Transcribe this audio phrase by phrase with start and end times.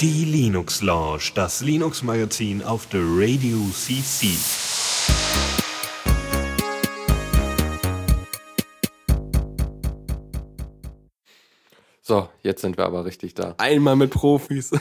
[0.00, 4.28] Die Linux Lounge, das Linux Magazin auf der Radio CC.
[12.00, 13.54] So, jetzt sind wir aber richtig da.
[13.58, 14.70] Einmal mit Profis.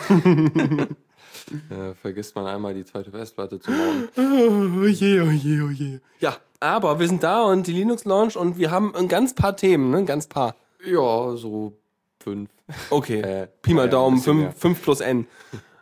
[1.69, 4.07] Äh, vergisst man einmal die zweite Festplatte zu bauen.
[4.15, 5.99] Oh je, oh je, oh je.
[6.19, 9.57] Ja, aber wir sind da und die Linux Lounge und wir haben ein ganz paar
[9.57, 9.97] Themen, ne?
[9.97, 10.55] Ein ganz paar.
[10.85, 11.73] Ja, so
[12.23, 12.49] fünf.
[12.89, 13.21] Okay.
[13.21, 14.51] Äh, Pi mal ja, Daumen, mehr.
[14.51, 15.27] 5, 5 plus N.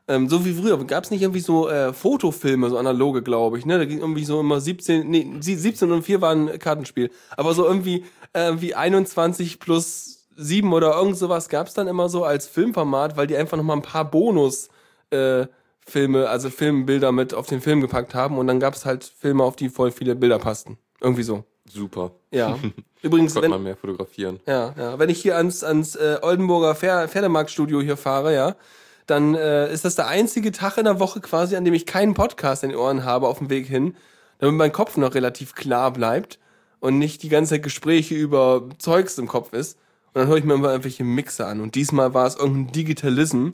[0.08, 0.77] ähm, so wie früher.
[0.85, 3.77] Gab es nicht irgendwie so äh, Fotofilme, so analoge, glaube ich, ne?
[3.77, 7.12] Da ging irgendwie so immer 17, nee, sie- 17 und 4 waren Kartenspiel.
[7.38, 12.09] Aber so irgendwie äh, wie 21 plus 7 oder irgend sowas gab es dann immer
[12.09, 14.70] so als Filmformat, weil die einfach nochmal ein paar Bonus
[15.11, 15.45] äh,
[15.86, 19.44] Filme, also Filmbilder mit auf den Film gepackt haben und dann gab es halt Filme,
[19.44, 20.77] auf die voll viele Bilder passten.
[21.02, 21.44] Irgendwie so.
[21.71, 22.12] Super.
[22.31, 22.58] Ja.
[23.02, 24.39] Übrigens, Konnte wenn, man mehr fotografieren.
[24.45, 24.99] ja, ja.
[24.99, 28.55] Wenn ich hier ans, ans äh, Oldenburger Pfer Pferdemarktstudio hier fahre, ja,
[29.05, 32.14] dann äh, ist das der einzige Tag in der Woche quasi, an dem ich keinen
[32.14, 33.95] Podcast in den Ohren habe auf dem Weg hin,
[34.39, 36.39] damit mein Kopf noch relativ klar bleibt
[36.80, 39.77] und nicht die ganze Zeit Gespräche über Zeugs im Kopf ist.
[40.14, 41.61] Und dann höre ich mir immer irgendwelche Mixer an.
[41.61, 43.50] Und diesmal war es irgendein Digitalism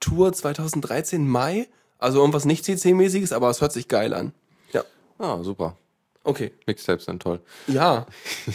[0.00, 1.68] Tour 2013 Mai.
[1.98, 4.32] Also irgendwas nicht CC-mäßiges, aber es hört sich geil an.
[4.72, 4.82] Ja,
[5.18, 5.76] Ah, super.
[6.24, 6.52] Okay.
[6.66, 7.40] Mixtapes sind toll.
[7.66, 8.06] Ja.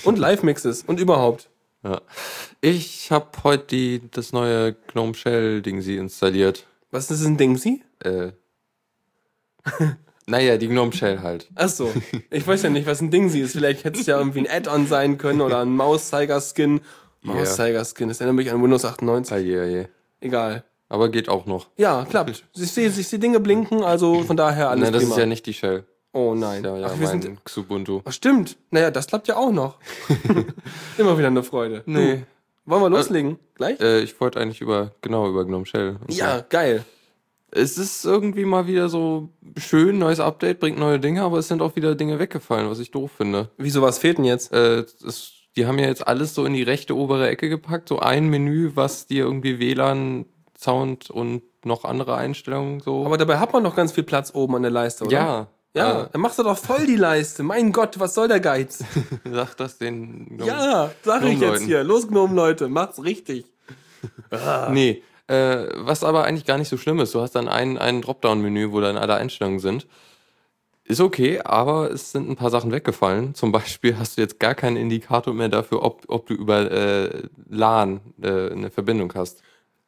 [0.04, 1.50] Und Live-Mixes und überhaupt.
[1.84, 2.02] Ja.
[2.62, 6.66] Ich habe heute die, das neue Gnome Shell Ding sie installiert.
[6.92, 7.84] Was ist ein Dingsy?
[8.04, 8.32] Äh.
[10.26, 11.48] naja, die Gnome Shell halt.
[11.56, 11.94] Ach so.
[12.32, 13.52] Ich weiß ja nicht, was ein Dingsy ist.
[13.52, 16.82] Vielleicht hätte es ja irgendwie ein Add-on sein können oder ein Mauszeiger-Skin.
[17.22, 19.34] Mauszeiger-Skin, das erinnert mich an Windows 98.
[19.34, 19.86] Ah, je, je.
[20.22, 20.64] Egal.
[20.90, 21.68] Aber geht auch noch.
[21.78, 22.46] Ja, klappt.
[22.56, 25.16] Ich sehe, ich sehe Dinge blinken, also von daher alles Nein, das prima.
[25.16, 25.86] ist ja nicht die Shell.
[26.16, 26.64] Oh nein.
[26.64, 28.02] ja, ja Ach, wir mein sind, Xubuntu.
[28.06, 28.58] ach, stimmt.
[28.72, 29.78] Naja, das klappt ja auch noch.
[30.98, 31.84] Immer wieder eine Freude.
[31.86, 32.16] Nee.
[32.16, 32.26] Du,
[32.66, 33.38] wollen wir loslegen?
[33.54, 33.80] Gleich?
[33.80, 35.98] Äh, ich wollte eigentlich über, genau, über Gnome Shell.
[36.10, 36.46] ja, so.
[36.50, 36.84] geil.
[37.52, 41.62] Es ist irgendwie mal wieder so schön, neues Update, bringt neue Dinge, aber es sind
[41.62, 43.50] auch wieder Dinge weggefallen, was ich doof finde.
[43.58, 44.52] Wieso, was fehlt denn jetzt?
[44.52, 48.00] Äh, es, die haben ja jetzt alles so in die rechte obere Ecke gepackt, so
[48.00, 50.26] ein Menü, was dir irgendwie WLAN,
[50.58, 53.06] Sound und noch andere Einstellungen so.
[53.06, 55.14] Aber dabei hat man doch ganz viel Platz oben an der Leiste, oder?
[55.14, 57.44] ja, Ja, Äh, dann machst du doch voll die Leiste.
[57.44, 58.84] Mein Gott, was soll der Geiz?
[59.32, 60.38] sag das den.
[60.38, 61.84] Gnome- Ja, sag ich jetzt hier.
[61.84, 63.46] Los, Gnomen, Leute, macht's richtig.
[64.72, 67.14] Nee, äh, was aber eigentlich gar nicht so schlimm ist.
[67.16, 69.88] Du hast dann ein, ein Dropdown-Menü, wo dann alle Einstellungen sind.
[70.84, 73.34] Ist okay, aber es sind ein paar Sachen weggefallen.
[73.34, 77.24] Zum Beispiel hast du jetzt gar keinen Indikator mehr dafür, ob, ob du über äh,
[77.50, 79.42] LAN äh, eine Verbindung hast.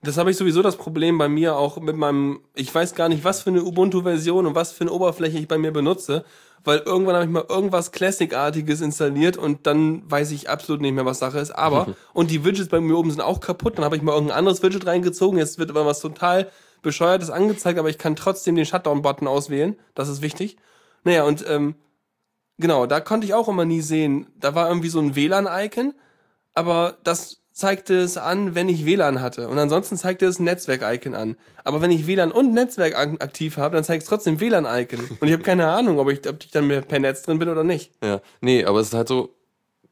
[0.07, 3.25] Das habe ich sowieso das Problem bei mir auch mit meinem, ich weiß gar nicht,
[3.25, 6.23] was für eine Ubuntu-Version und was für eine Oberfläche ich bei mir benutze,
[6.63, 11.05] weil irgendwann habe ich mal irgendwas Classic-artiges installiert und dann weiß ich absolut nicht mehr,
[11.05, 11.51] was Sache ist.
[11.51, 14.37] Aber, und die Widgets bei mir oben sind auch kaputt, dann habe ich mal irgendein
[14.37, 16.49] anderes Widget reingezogen, jetzt wird aber was total
[16.83, 20.55] bescheuertes angezeigt, aber ich kann trotzdem den Shutdown-Button auswählen, das ist wichtig.
[21.03, 21.75] Naja, und ähm,
[22.57, 25.93] genau, da konnte ich auch immer nie sehen, da war irgendwie so ein WLAN-Icon,
[26.53, 29.47] aber das zeigte es an, wenn ich WLAN hatte.
[29.49, 31.37] Und ansonsten zeigte es ein Netzwerk-Icon an.
[31.63, 35.17] Aber wenn ich WLAN und Netzwerk ak- aktiv habe, dann zeigt es trotzdem WLAN-Icon.
[35.19, 37.49] Und ich habe keine Ahnung, ob ich, ob ich dann mehr per Netz drin bin
[37.49, 37.91] oder nicht.
[38.03, 39.35] Ja, nee, aber es ist halt so,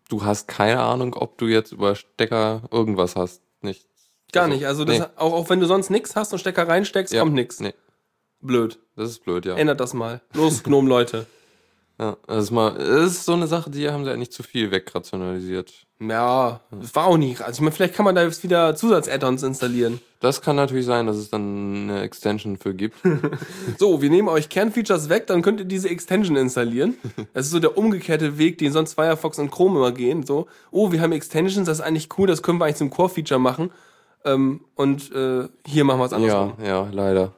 [0.09, 3.41] du hast keine Ahnung, ob du jetzt über Stecker irgendwas hast.
[3.61, 3.87] Nicht.
[4.31, 4.67] Gar Also, nicht.
[4.67, 5.05] Also das, nee.
[5.15, 7.59] auch, auch wenn du sonst nix hast und Stecker reinsteckst, Ja, kommt nix.
[7.59, 7.73] Nee,
[8.41, 8.77] Blöd.
[8.95, 9.55] das ist blöd, ja.
[9.55, 10.21] Ändert das mal.
[10.33, 11.25] Los, Gnome, Leute.
[11.99, 14.43] Ja das, ist mal, das ist so eine Sache, die haben sie ja nicht zu
[14.43, 15.73] viel wegrationalisiert.
[15.99, 17.41] Ja, das war auch nicht.
[17.41, 20.01] Also ich meine, vielleicht kann man da jetzt wieder Zusatz-Add-ons installieren.
[20.19, 22.97] Das kann natürlich sein, dass es dann eine Extension für gibt.
[23.77, 26.95] So, wir nehmen euch Kernfeatures weg, dann könnt ihr diese Extension installieren.
[27.33, 30.23] Das ist so der umgekehrte Weg, den sonst Firefox und Chrome immer gehen.
[30.23, 33.39] So, oh, wir haben Extensions, das ist eigentlich cool, das können wir eigentlich zum Core-Feature
[33.39, 33.71] machen.
[34.25, 36.53] Ähm, und äh, hier machen wir es andersrum.
[36.59, 37.33] ja, ja, leider.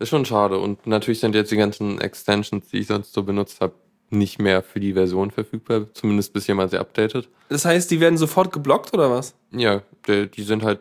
[0.00, 0.58] Ist schon schade.
[0.58, 3.74] Und natürlich sind jetzt die ganzen Extensions, die ich sonst so benutzt habe,
[4.08, 5.86] nicht mehr für die Version verfügbar.
[5.94, 7.28] Zumindest bis jemand sie updatet.
[7.48, 9.34] Das heißt, die werden sofort geblockt oder was?
[9.52, 10.80] Ja, die, die sind halt,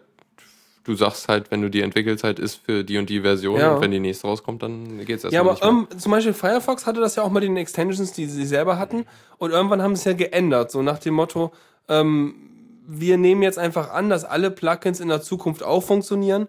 [0.85, 3.75] du sagst halt, wenn du die Entwickelzeit ist für die und die Version Ja.
[3.75, 5.69] und wenn die nächste rauskommt, dann geht's erstmal Ja, aber nicht mehr.
[5.91, 9.05] ähm, zum Beispiel Firefox hatte das ja auch mit den Extensions, die sie selber hatten.
[9.37, 11.51] Und irgendwann haben sie es ja geändert, so nach dem Motto,
[11.87, 12.33] ähm,
[12.87, 16.47] wir nehmen jetzt einfach an, dass alle Plugins in der Zukunft auch funktionieren.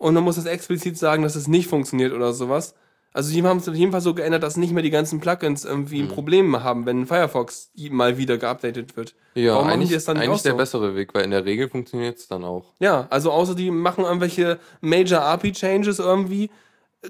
[0.00, 2.74] Und dann muss es explizit sagen, dass es nicht funktioniert oder sowas.
[3.12, 5.64] Also die haben es auf jeden Fall so geändert, dass nicht mehr die ganzen Plugins
[5.66, 6.08] irgendwie Mhm.
[6.08, 9.14] ein Problem haben, wenn Firefox mal wieder geupdatet wird.
[9.34, 10.56] ja, Warum eigentlich, das dann eigentlich auch der so?
[10.56, 12.72] bessere Weg, weil in der Regel funktioniert es dann auch.
[12.78, 16.50] Ja, also außer die machen irgendwelche Major API-Changes irgendwie,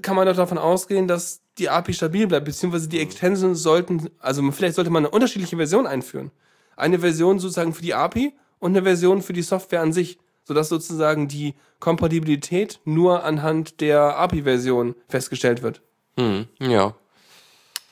[0.03, 4.43] kann man doch davon ausgehen, dass die API stabil bleibt, beziehungsweise die Extensions sollten, also
[4.51, 6.31] vielleicht sollte man eine unterschiedliche Version einführen.
[6.77, 10.19] Eine Version sozusagen für die API und eine Version für die Software an sich.
[10.51, 15.81] Sodass sozusagen die Kompatibilität nur anhand der API-Version festgestellt wird.
[16.19, 16.97] Hm, ja.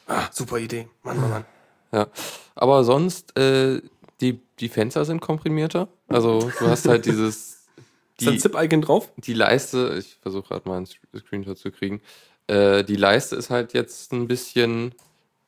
[0.09, 0.89] Ah, super Idee.
[1.05, 1.45] Mann, Mann, Mann.
[1.93, 2.09] Ja.
[2.57, 3.81] Aber sonst, äh,
[4.21, 5.87] die, die Fenster sind komprimierter.
[6.09, 7.59] Also du hast halt dieses.
[8.19, 9.13] Ist da ein Die, Zip-Icon drauf?
[9.19, 12.01] die Leiste, ich versuche gerade mal einen Screenshot zu kriegen.
[12.49, 14.97] Äh, die Leiste ist halt jetzt ein bisschen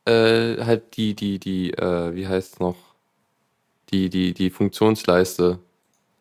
[0.04, 2.76] äh, halt die, die, die, äh, wie heißt es noch?
[3.90, 5.58] Die, die, die Funktionsleiste.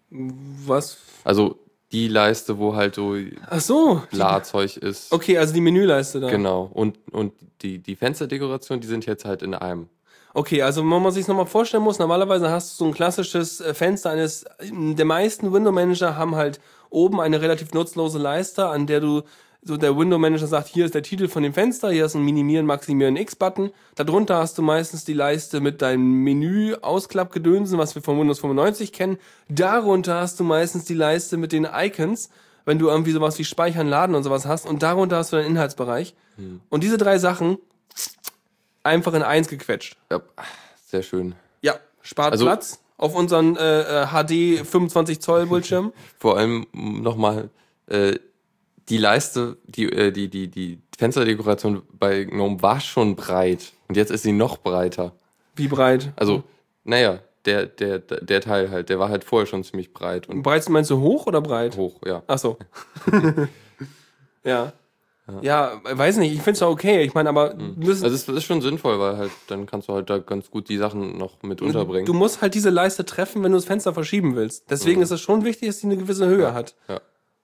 [0.09, 0.97] Was?
[1.23, 1.59] Also
[1.91, 3.15] die Leiste, wo halt so
[3.49, 4.03] Ach so.
[4.11, 5.11] Bladzeug ist.
[5.11, 6.29] Okay, also die Menüleiste da.
[6.29, 6.69] Genau.
[6.73, 9.89] Und, und die, die Fensterdekoration, die sind jetzt halt in einem.
[10.33, 13.73] Okay, also wenn man sich nochmal vorstellen muss, normalerweise hast du so ein klassisches äh,
[13.73, 16.59] Fenster eines, der meisten Window Manager haben halt
[16.91, 19.23] oben eine relativ nutzlose Leiste, an der du,
[19.61, 22.23] so der Window Manager sagt, hier ist der Titel von dem Fenster, hier ist ein
[22.23, 23.71] Minimieren, Maximieren, X-Button.
[23.95, 28.93] Darunter hast du meistens die Leiste mit deinem Menü, Ausklappgedönsen, was wir von Windows 95
[28.93, 29.17] kennen.
[29.49, 32.29] Darunter hast du meistens die Leiste mit den Icons,
[32.65, 34.65] wenn du irgendwie sowas wie Speichern, Laden und sowas hast.
[34.65, 36.15] Und darunter hast du deinen Inhaltsbereich.
[36.69, 37.57] Und diese drei Sachen
[38.83, 39.97] einfach in eins gequetscht.
[40.09, 40.21] Ja,
[40.87, 41.35] sehr schön.
[41.61, 45.93] Ja, spart Also- Platz auf unseren äh, äh, HD 25 Zoll Bildschirm.
[46.19, 47.49] Vor allem nochmal
[47.87, 48.19] äh,
[48.89, 53.73] die Leiste, die, äh, die, die, die Fensterdekoration bei GNOME war schon breit.
[53.87, 55.13] Und jetzt ist sie noch breiter.
[55.55, 56.11] Wie breit?
[56.15, 56.43] Also,
[56.83, 60.67] naja, der, der, der Teil halt, der war halt vorher schon ziemlich breit und breit
[60.69, 61.77] meinst du hoch oder breit?
[61.77, 62.23] hoch, ja.
[62.27, 62.57] Ach so.
[64.43, 64.73] ja.
[65.41, 67.03] Ja, weiß nicht, ich find's ja okay.
[67.03, 70.09] Ich meine, aber müssen, Also es ist schon sinnvoll, weil halt dann kannst du halt
[70.09, 72.07] da ganz gut die Sachen noch mit unterbringen.
[72.07, 74.69] du musst halt diese Leiste treffen, wenn du das Fenster verschieben willst.
[74.71, 76.75] Deswegen ist es schon wichtig, dass die eine gewisse Höhe hat.
[76.87, 76.99] ja.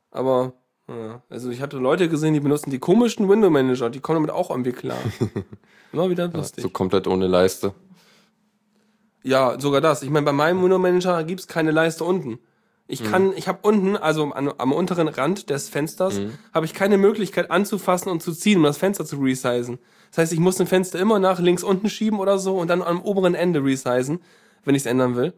[0.10, 0.54] Aber,
[0.88, 1.22] ja.
[1.30, 4.50] also ich hatte Leute gesehen, die benutzen die komischen Window Manager, die kommen damit auch
[4.50, 4.98] irgendwie klar.
[5.92, 6.62] Immer wieder lustig.
[6.62, 7.74] So komplett ohne Leiste.
[9.24, 10.04] Ja, sogar das.
[10.04, 12.40] Ich meine, bei meinem Window Manager gibt's keine Leiste unten.
[12.88, 16.20] Ich kann, ich habe unten, also an, am unteren Rand des Fensters,
[16.54, 19.80] habe ich keine Möglichkeit anzufassen und zu ziehen, um das Fenster zu resizen.
[20.12, 22.84] Das heißt, ich muss ein Fenster immer nach links unten schieben oder so und dann
[22.84, 24.20] am oberen Ende resizen,
[24.64, 25.34] wenn ich es ändern will.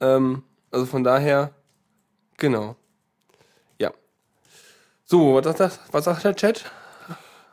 [0.00, 1.54] Ähm, also von daher,
[2.36, 2.76] genau.
[5.10, 6.64] So, was sagt, das, was sagt der Chat?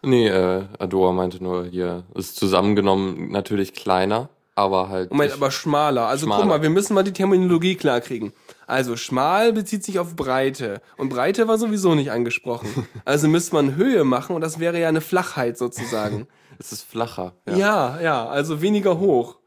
[0.03, 5.09] Nee, äh, Adora meinte nur hier, ist zusammengenommen natürlich kleiner, aber halt.
[5.09, 6.05] Moment, aber schmaler.
[6.05, 6.41] Also Schmaler.
[6.41, 8.31] guck mal, wir müssen mal die Terminologie klar kriegen.
[8.67, 10.83] Also schmal bezieht sich auf Breite.
[10.97, 12.87] Und Breite war sowieso nicht angesprochen.
[13.05, 16.27] Also müsste man Höhe machen und das wäre ja eine Flachheit sozusagen.
[16.59, 17.33] es ist flacher.
[17.47, 17.57] Ja.
[17.57, 19.37] ja, ja, also weniger hoch.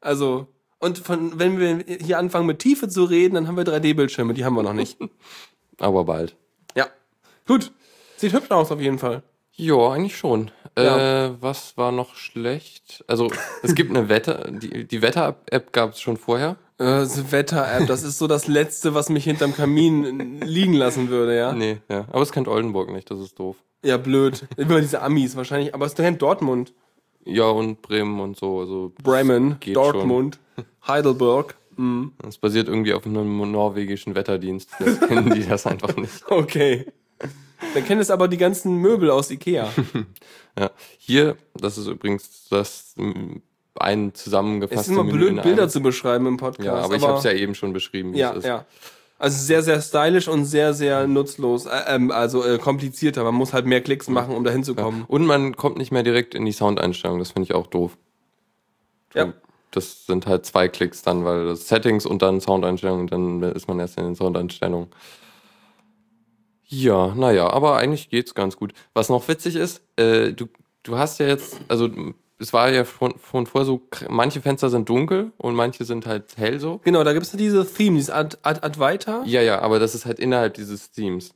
[0.00, 0.48] Also,
[0.80, 4.44] und von, wenn wir hier anfangen mit Tiefe zu reden, dann haben wir 3D-Bildschirme, die
[4.44, 4.98] haben wir noch nicht.
[5.78, 6.36] Aber bald.
[7.46, 7.72] Gut.
[8.16, 9.22] Sieht hübsch aus auf jeden Fall.
[9.56, 10.50] Ja, eigentlich schon.
[10.76, 11.26] Ja.
[11.26, 13.04] Äh, was war noch schlecht?
[13.06, 13.30] Also,
[13.62, 16.56] es gibt eine Wetter, die, die Wetter-App gab es schon vorher.
[16.78, 16.84] Äh,
[17.30, 21.52] Wetter-App, das ist so das Letzte, was mich hinterm Kamin liegen lassen würde, ja?
[21.52, 22.06] Nee, ja.
[22.10, 23.56] Aber es kennt Oldenburg nicht, das ist doof.
[23.84, 24.46] Ja, blöd.
[24.56, 25.72] Immer diese Amis wahrscheinlich.
[25.74, 26.72] Aber es kennt Dortmund,
[27.24, 28.58] Ja, und Bremen und so.
[28.60, 30.40] Also, Bremen, Dortmund,
[30.86, 31.54] Heidelberg.
[31.76, 32.12] Mhm.
[32.26, 34.70] es basiert irgendwie auf einem norwegischen Wetterdienst.
[34.78, 36.24] Das kennen die das einfach nicht.
[36.28, 36.86] Okay.
[37.74, 39.70] Dann kennt es aber die ganzen Möbel aus Ikea.
[40.56, 40.70] Ja.
[40.98, 42.94] Hier, das ist übrigens das
[43.76, 46.64] ein Es zusammengefasste ist immer Menü blöd, Bilder zu beschreiben im Podcast.
[46.64, 48.44] Ja, aber ich habe es ja eben schon beschrieben, wie ja, es ist.
[48.44, 48.64] ja.
[49.18, 51.66] Also sehr, sehr stylisch und sehr, sehr nutzlos.
[51.66, 53.24] Äh, ähm, also äh, komplizierter.
[53.24, 55.04] Man muss halt mehr Klicks machen, um da hinzukommen.
[55.06, 57.96] Und man kommt nicht mehr direkt in die Soundeinstellung, das finde ich auch doof.
[59.14, 59.32] Ja.
[59.70, 63.80] Das sind halt zwei Klicks dann, weil das Settings und dann Soundeinstellungen, dann ist man
[63.80, 64.88] erst in den Soundeinstellungen.
[66.82, 68.72] Ja, naja, aber eigentlich geht's ganz gut.
[68.94, 70.46] Was noch witzig ist, äh, du,
[70.82, 71.88] du hast ja jetzt, also
[72.38, 76.36] es war ja von, von vorher so, manche Fenster sind dunkel und manche sind halt
[76.36, 76.80] hell so.
[76.84, 79.22] Genau, da gibt es diese Theme, dieses Ad, Ad, Advaita.
[79.24, 81.34] Ja, ja, aber das ist halt innerhalb dieses Themes.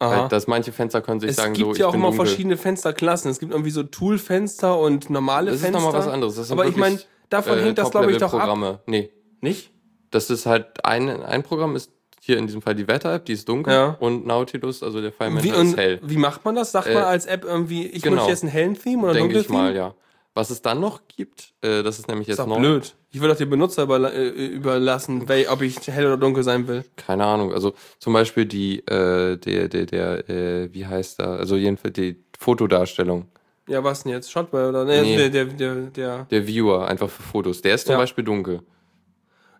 [0.00, 2.26] Halt, dass manche Fenster können sich es sagen, gibt so, ich ja auch immer dunkel.
[2.26, 3.32] verschiedene Fensterklassen.
[3.32, 5.80] Es gibt irgendwie so Tool-Fenster und normale Das ist Fenster.
[5.82, 6.36] nochmal was anderes.
[6.36, 8.82] Das Aber ich meine, davon äh, hängt das, glaube ich, doch ab.
[8.86, 9.10] Nee,
[9.40, 9.72] Nicht?
[10.10, 13.48] das ist halt ein, ein Programm ist hier in diesem Fall die Wetter-App, die ist
[13.48, 13.96] dunkel Ja.
[14.00, 16.00] und Nautilus, also der FileManager ist hell.
[16.02, 16.72] wie macht man das?
[16.72, 18.16] Sagt Äh, man als App irgendwie, ich genau.
[18.16, 19.94] möchte jetzt einen hellen Theme oder Denke ich mal, ja.
[20.34, 22.60] Was es dann noch gibt, äh, das ist nämlich Ist jetzt doch neu.
[22.60, 22.94] blöd.
[23.10, 26.84] Ich will doch den Benutzer überla äh, überlassen, ob ich hell oder dunkel sein will.
[26.94, 27.52] Keine Ahnung.
[27.52, 31.34] Also zum Beispiel die, äh, der, der, der, äh, wie heißt da?
[31.36, 33.26] Also jedenfalls die Fotodarstellung.
[33.68, 34.30] Ja, was denn jetzt?
[34.30, 34.84] Shotwell oder?
[34.84, 35.16] Nee, Nee.
[35.16, 36.24] Der, der, der, der.
[36.30, 37.60] Der Viewer einfach für Fotos.
[37.62, 37.98] Der ist zum Ja.
[37.98, 38.60] Beispiel dunkel.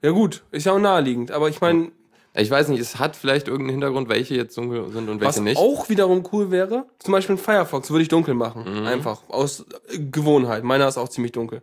[0.00, 1.32] Ja gut, ist ja auch naheliegend.
[1.32, 1.90] Aber ich meine,
[2.38, 5.40] Ich weiß nicht, es hat vielleicht irgendeinen Hintergrund, welche jetzt dunkel sind und welche was
[5.40, 5.58] nicht.
[5.58, 8.64] auch wiederum cool wäre, zum Beispiel in Firefox würde ich dunkel machen.
[8.64, 8.86] Mhm.
[8.86, 9.22] Einfach.
[9.28, 10.62] Aus Gewohnheit.
[10.62, 11.62] Meiner ist auch ziemlich dunkel.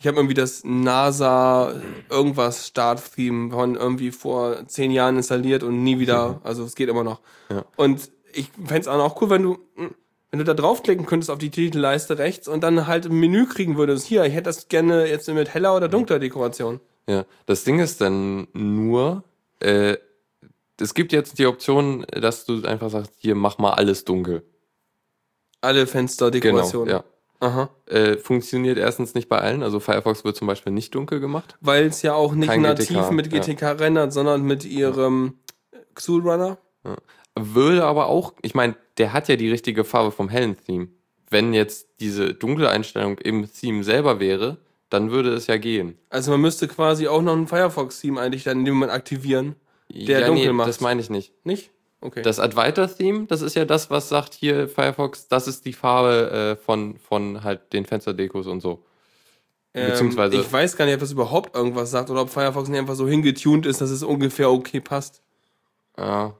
[0.00, 1.72] Ich habe irgendwie das NASA
[2.08, 7.02] irgendwas Start-Theme von irgendwie vor zehn Jahren installiert und nie wieder, also es geht immer
[7.02, 7.20] noch.
[7.50, 7.64] Ja.
[7.76, 9.58] Und ich fänd's auch noch cool, wenn du,
[10.30, 13.76] wenn du da draufklicken könntest auf die Titelleiste rechts und dann halt ein Menü kriegen
[13.76, 14.06] würdest.
[14.06, 16.80] Hier, ich hätte das gerne jetzt mit heller oder dunkler Dekoration.
[17.08, 19.24] Ja, das Ding ist dann nur,
[19.60, 19.96] äh,
[20.80, 24.44] es gibt jetzt die Option, dass du einfach sagst, hier mach mal alles dunkel.
[25.60, 26.88] Alle Fensterdekorationen.
[26.88, 27.04] Genau, ja.
[27.40, 27.70] Aha.
[27.86, 31.56] Äh, funktioniert erstens nicht bei allen, also Firefox wird zum Beispiel nicht dunkel gemacht.
[31.60, 33.40] Weil es ja auch nicht Kein nativ GTK, mit ja.
[33.40, 35.38] GTK rendert, sondern mit ihrem
[35.94, 36.58] Xul Runner.
[37.36, 40.88] Würde aber auch, ich meine, der hat ja die richtige Farbe vom hellen Theme.
[41.30, 44.58] Wenn jetzt diese dunkle Einstellung im Theme selber wäre,
[44.90, 45.98] dann würde es ja gehen.
[46.10, 49.54] Also man müsste quasi auch noch ein Firefox-Theme eigentlich dann in dem Moment aktivieren.
[49.90, 50.68] Der ja, dunkel nee, macht.
[50.68, 51.32] das meine ich nicht.
[51.44, 51.70] Nicht?
[52.00, 52.22] Okay.
[52.22, 56.64] Das Advaita-Theme, das ist ja das, was sagt hier Firefox, das ist die Farbe äh,
[56.64, 58.84] von, von halt den Fensterdekos und so.
[59.72, 62.78] beziehungsweise- Ähm, ich weiß gar nicht, ob das überhaupt irgendwas sagt oder ob Firefox nicht
[62.78, 65.22] einfach so hingetuned ist, dass es ungefähr okay passt.
[65.96, 66.34] Ja,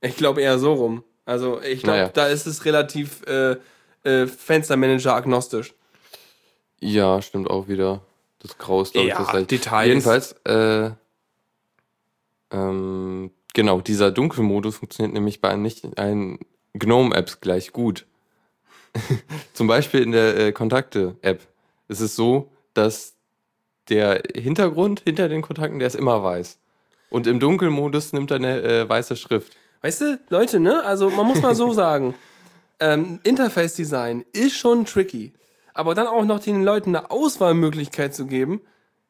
[0.00, 1.04] Ich glaube eher so rum.
[1.26, 2.10] Also ich glaube, Naja.
[2.12, 3.56] da ist es relativ äh,
[4.02, 5.74] äh, Fenstermanager agnostisch.
[6.80, 8.00] ja stimmt auch wieder.
[8.40, 9.46] Das Grau ist, glaube Ja, ich, das.
[9.46, 9.86] Details.
[9.88, 10.90] Jedenfalls, äh,
[12.54, 16.38] ähm, genau, dieser Dunkelmodus funktioniert nämlich bei nicht allen
[16.74, 18.06] GNOME-Apps gleich gut.
[19.52, 21.40] Zum Beispiel in der äh, Kontakte-App
[21.88, 23.14] ist es so, dass
[23.88, 26.58] der Hintergrund hinter den Kontakten, der ist immer weiß.
[27.10, 29.56] Und im Dunkelmodus nimmt er eine äh, weiße Schrift.
[29.82, 30.82] Weißt du, Leute, ne?
[30.84, 32.14] Also man muss mal so sagen,
[32.80, 35.32] ähm, Interface-Design ist schon tricky.
[35.74, 38.60] Aber dann auch noch den Leuten eine Auswahlmöglichkeit zu geben,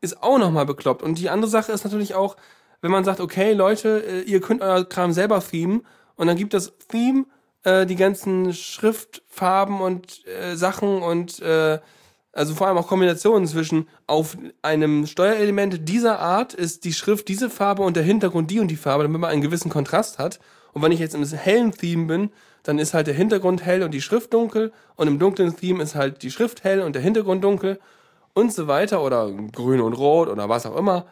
[0.01, 1.03] ist auch nochmal bekloppt.
[1.03, 2.37] Und die andere Sache ist natürlich auch,
[2.85, 5.87] wenn man sagt, okay, Leute, äh, ihr könnt euer Kram selber themen
[6.17, 7.25] und dann gibt das Theme
[7.63, 11.79] äh, die ganzen Schriftfarben und äh, Sachen und äh,
[12.33, 17.49] also vor allem auch Kombinationen zwischen auf einem Steuerelement dieser Art ist die Schrift diese
[17.49, 20.39] Farbe und der Hintergrund die und die Farbe, damit man einen gewissen Kontrast hat.
[20.75, 22.31] Und wenn ich jetzt im hellen Theme bin,
[22.65, 25.95] dann ist halt der Hintergrund hell und die Schrift dunkel und im dunklen Theme ist
[25.95, 27.81] halt die Schrift hell und der Hintergrund dunkel
[28.35, 31.07] und so weiter oder grün und rot oder was auch immer.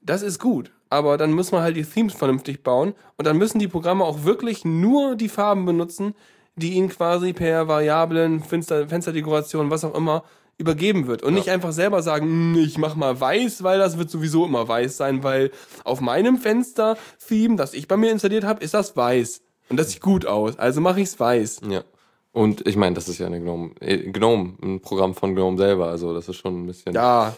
[0.00, 0.70] Das ist gut.
[0.90, 4.24] Aber dann muss man halt die Themes vernünftig bauen und dann müssen die Programme auch
[4.24, 6.14] wirklich nur die Farben benutzen,
[6.56, 10.24] die ihnen quasi per Variablen, Fenster, Fensterdekoration, was auch immer,
[10.56, 11.22] übergeben wird.
[11.22, 14.66] Und nicht einfach selber sagen, "Hm, ich mach mal weiß, weil das wird sowieso immer
[14.66, 15.52] weiß sein, weil
[15.84, 19.40] auf meinem Fenster-Theme, das ich bei mir installiert habe, ist das weiß.
[19.68, 20.58] Und das sieht gut aus.
[20.58, 21.60] Also mache ich's weiß.
[21.68, 21.84] Ja.
[22.32, 25.88] Und ich meine, das ist ja eine Gnome, äh, Gnome, ein Programm von Gnome selber,
[25.88, 26.94] also das ist schon ein bisschen.
[26.94, 27.34] Ja.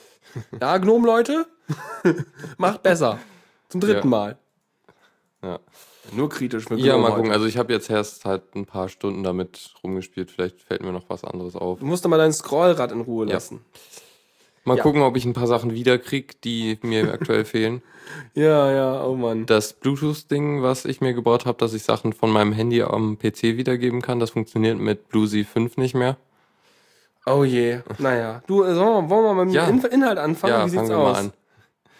[0.60, 1.46] Ja, Gnome, Leute.
[2.58, 3.18] Macht besser.
[3.70, 4.10] Zum dritten Ja.
[4.18, 4.38] Mal.
[5.42, 5.58] Ja.
[6.12, 7.16] Nur kritisch für Ja, mal heute.
[7.16, 7.32] gucken.
[7.32, 10.30] Also ich habe jetzt erst halt ein paar Stunden damit rumgespielt.
[10.30, 11.78] Vielleicht fällt mir noch was anderes auf.
[11.78, 13.34] Du musst doch mal dein Scrollrad in Ruhe Ja.
[13.34, 13.64] lassen.
[14.64, 14.82] Mal Ja.
[14.82, 17.82] gucken, ob ich ein paar Sachen wiederkriege, die mir aktuell fehlen.
[18.34, 19.46] Ja, ja, oh Mann.
[19.46, 23.56] Das Bluetooth-Ding, was ich mir gebaut habe, dass ich Sachen von meinem Handy am PC
[23.56, 26.16] wiedergeben kann, das funktioniert mit BlueSea 5 nicht mehr.
[27.24, 27.80] Oh je.
[27.98, 28.42] Naja.
[28.48, 29.66] Du, äh, sollen wir, wollen wir mal mit Ja.
[29.66, 30.52] dem In- Inhalt anfangen?
[30.54, 31.12] ja, Wie sieht's fangen wir aus?
[31.12, 31.32] mal an.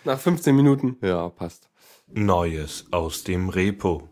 [0.05, 0.97] Nach 15 Minuten.
[1.03, 1.69] Ja, passt.
[2.07, 4.09] Neues aus dem Repo.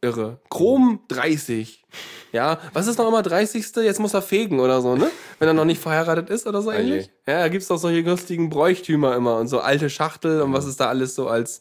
[0.00, 0.40] Irre.
[0.50, 1.84] Chrom 30.
[2.32, 3.74] Ja, was ist noch immer 30.
[3.76, 5.10] Jetzt muss er fegen oder so, ne?
[5.38, 7.10] Wenn er noch nicht verheiratet ist oder so ähnlich.
[7.26, 10.80] Ja, da gibt's doch solche lustigen Bräuchtümer immer und so alte Schachtel und was ist
[10.80, 11.60] da alles so als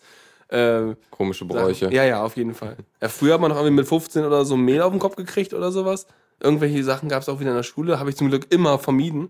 [0.50, 1.60] äh, Komische Sachen.
[1.60, 1.94] Bräuche.
[1.94, 2.78] Ja, ja, auf jeden Fall.
[3.02, 5.54] Ja, früher hat man noch irgendwie mit 15 oder so Mehl auf den Kopf gekriegt
[5.54, 6.06] oder sowas.
[6.40, 9.30] Irgendwelche Sachen gab's auch wieder in der Schule, habe ich zum Glück immer vermieden.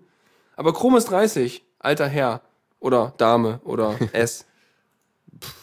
[0.55, 2.41] Aber Chrom ist 30, alter Herr
[2.85, 4.45] oder Dame oder S.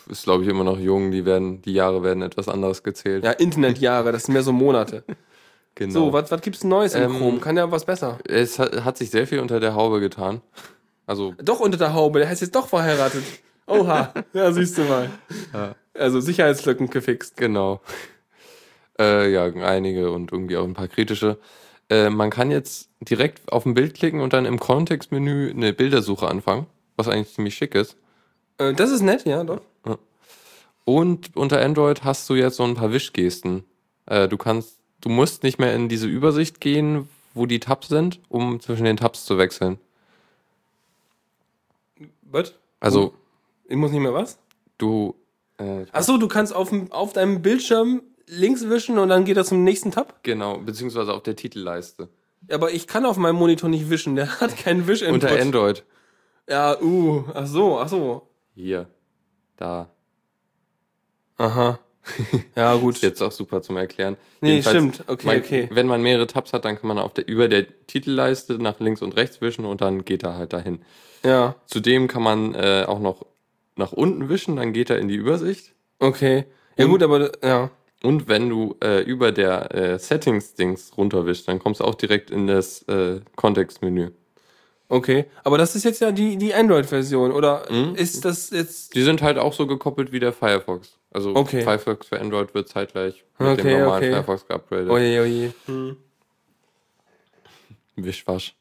[0.09, 1.11] Ist, glaube ich, immer noch jung.
[1.13, 3.25] Die werden, die Jahre werden etwas anderes gezählt.
[3.25, 5.05] Ja, Internetjahre, das sind mehr so Monate.
[5.75, 5.93] genau.
[5.93, 7.41] So, was, was gibt's denn Neues im Ähm, Chrom?
[7.41, 8.19] Kann ja was besser.
[8.25, 10.43] es hat, hat sich sehr viel unter der Haube getan.
[11.07, 13.23] Also, Doch unter der Haube, der heißt jetzt doch verheiratet.
[13.67, 15.09] Oha, ja, siehst du mal.
[15.95, 17.37] Also Sicherheitslücken gefixt.
[17.37, 17.81] genau.
[18.99, 21.39] Äh, ja, einige und irgendwie auch ein paar kritische.
[21.89, 26.29] Äh, man kann jetzt direkt auf ein Bild klicken und dann im Kontextmenü eine Bildersuche
[26.29, 27.97] anfangen, was eigentlich ziemlich schick ist.
[28.59, 29.61] Äh, das ist nett, ja, doch.
[30.85, 33.65] Und unter Android hast du jetzt so ein paar Wischgesten.
[34.07, 38.21] Äh, du kannst, du musst nicht mehr in diese Übersicht gehen, wo die Tabs sind,
[38.29, 39.79] um zwischen den Tabs zu wechseln.
[42.23, 42.55] Was?
[42.81, 43.15] Also
[43.69, 44.39] Ich muss nicht mehr was?
[44.79, 45.15] du,
[45.59, 49.63] äh, Achso, du kannst auf, auf deinem Bildschirm links wischen und dann geht er zum
[49.63, 50.23] nächsten Tab?
[50.25, 52.09] genau, beziehungsweise auf der Titelleiste.
[52.51, 55.85] Aber ich kann auf meinem Monitor nicht wischen, der hat keinen wisch Unter Android.
[56.49, 58.29] Ja, uh, ach so, ach so.
[58.55, 58.87] Hier,
[59.57, 59.89] da.
[61.39, 61.79] Aha.
[62.57, 62.97] Ja, gut.
[62.97, 64.17] Ist jetzt auch super zum Erklären.
[64.41, 65.05] Nee, Jedenfalls, stimmt.
[65.09, 65.69] Okay, man, okay.
[65.71, 69.03] Wenn man mehrere Tabs hat, dann kann man auf der, über der Titelleiste nach links
[69.03, 70.83] und rechts wischen und dann geht er halt dahin.
[71.25, 73.25] Ja, Zudem kann man äh, auch noch
[73.77, 75.75] nach unten wischen, dann geht er in die Übersicht.
[76.01, 76.45] okay.
[76.77, 77.71] Ja, Und- gut, aber, ja.
[78.03, 82.49] Und wenn du äh, über der äh, Settings-Dings runterwischst, dann kommst du auch direkt in
[82.49, 84.11] das äh, Kontextmenü.
[84.93, 85.25] Okay.
[85.43, 87.95] Aber das ist jetzt ja die, die Android-Version, oder Mhm.
[87.95, 88.95] ist das jetzt.
[88.95, 90.99] Die sind halt auch so gekoppelt wie der Firefox.
[91.11, 91.63] Also Okay.
[91.63, 94.11] Firefox für Android wird zeitgleich mit Okay, dem normalen okay.
[94.13, 94.91] Firefox geupgradet.
[94.91, 95.55] Oje, oje.
[95.65, 95.97] Hm.
[97.97, 98.55] Wischwasch.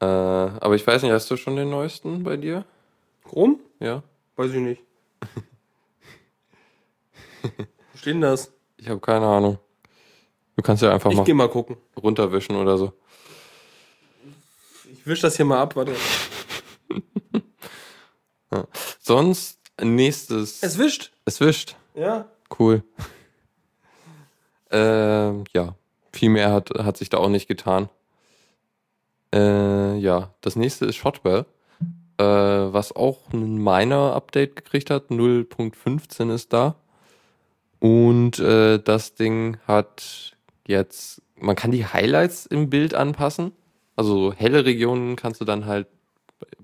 [0.00, 2.64] Äh, aber ich weiß nicht, hast du schon den neuesten bei dir?
[3.24, 3.56] Chrome?
[3.80, 4.04] Ja?
[4.36, 4.82] Weiß ich nicht.
[7.42, 8.52] Wo steht denn das?
[8.76, 9.58] Ich habe keine Ahnung.
[10.60, 11.78] Du kannst ja einfach Ich mal geh mal gucken.
[11.96, 12.92] runterwischen oder so.
[14.92, 15.96] Ich wisch das hier mal ab, warte.
[19.00, 20.62] Sonst nächstes.
[20.62, 21.12] Es wischt.
[21.24, 21.76] es wischt.
[21.94, 22.28] Ja.
[22.58, 22.82] Cool.
[24.70, 25.76] ähm, ja.
[26.12, 27.88] Viel mehr hat, hat sich da auch nicht getan.
[29.34, 30.34] Äh, ja.
[30.42, 31.46] Das nächste ist Shotwell.
[32.18, 35.08] Äh, was auch ein Minor-Update gekriegt hat.
[35.08, 36.74] 0.15 ist da.
[37.78, 40.36] Und äh, das Ding hat
[40.70, 41.22] jetzt.
[41.36, 43.52] Man kann die Highlights im Bild anpassen.
[43.96, 45.86] Also helle Regionen kannst du dann halt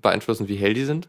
[0.01, 1.07] beeinflussen, wie hell die sind.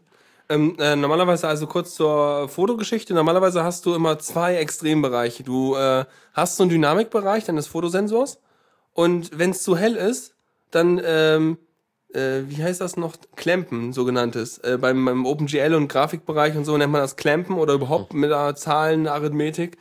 [0.49, 5.43] Ähm, äh, normalerweise, also kurz zur Fotogeschichte, normalerweise hast du immer zwei Extrembereiche.
[5.43, 8.39] Du äh, hast so einen Dynamikbereich deines Fotosensors
[8.93, 10.33] und wenn es zu hell ist,
[10.71, 11.57] dann, ähm,
[12.13, 13.15] äh, wie heißt das noch?
[13.35, 14.57] Clampen, sogenanntes.
[14.59, 18.31] Äh, beim, beim OpenGL und Grafikbereich und so nennt man das Clampen oder überhaupt mit
[18.31, 19.77] der Zahlenarithmetik.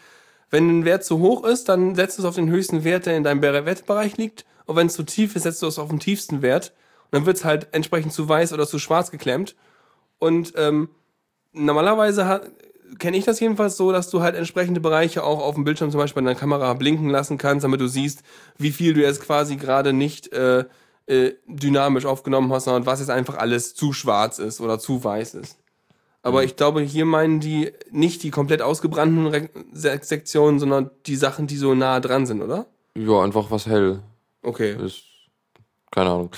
[0.50, 3.16] Wenn ein Wert zu hoch ist, dann setzt du es auf den höchsten Wert, der
[3.16, 4.46] in deinem Wertbereich liegt.
[4.66, 6.72] Und wenn es zu tief ist, setzt du es auf den tiefsten Wert.
[7.04, 9.56] Und dann wird es halt entsprechend zu weiß oder zu schwarz geklemmt.
[10.18, 10.88] Und ähm,
[11.52, 12.52] normalerweise
[12.98, 16.00] kenne ich das jedenfalls so, dass du halt entsprechende Bereiche auch auf dem Bildschirm zum
[16.00, 18.22] Beispiel in der Kamera blinken lassen kannst, damit du siehst,
[18.56, 20.64] wie viel du jetzt quasi gerade nicht äh,
[21.06, 25.34] äh, dynamisch aufgenommen hast, sondern was jetzt einfach alles zu schwarz ist oder zu weiß
[25.34, 25.58] ist.
[26.28, 31.16] Aber ich glaube, hier meinen die nicht die komplett ausgebrannten Re Se Sektionen, sondern die
[31.16, 32.66] Sachen, die so nah dran sind, oder?
[32.96, 34.00] Ja, einfach was hell
[34.42, 34.76] Okay.
[34.84, 35.02] ist.
[35.90, 36.30] Keine Ahnung.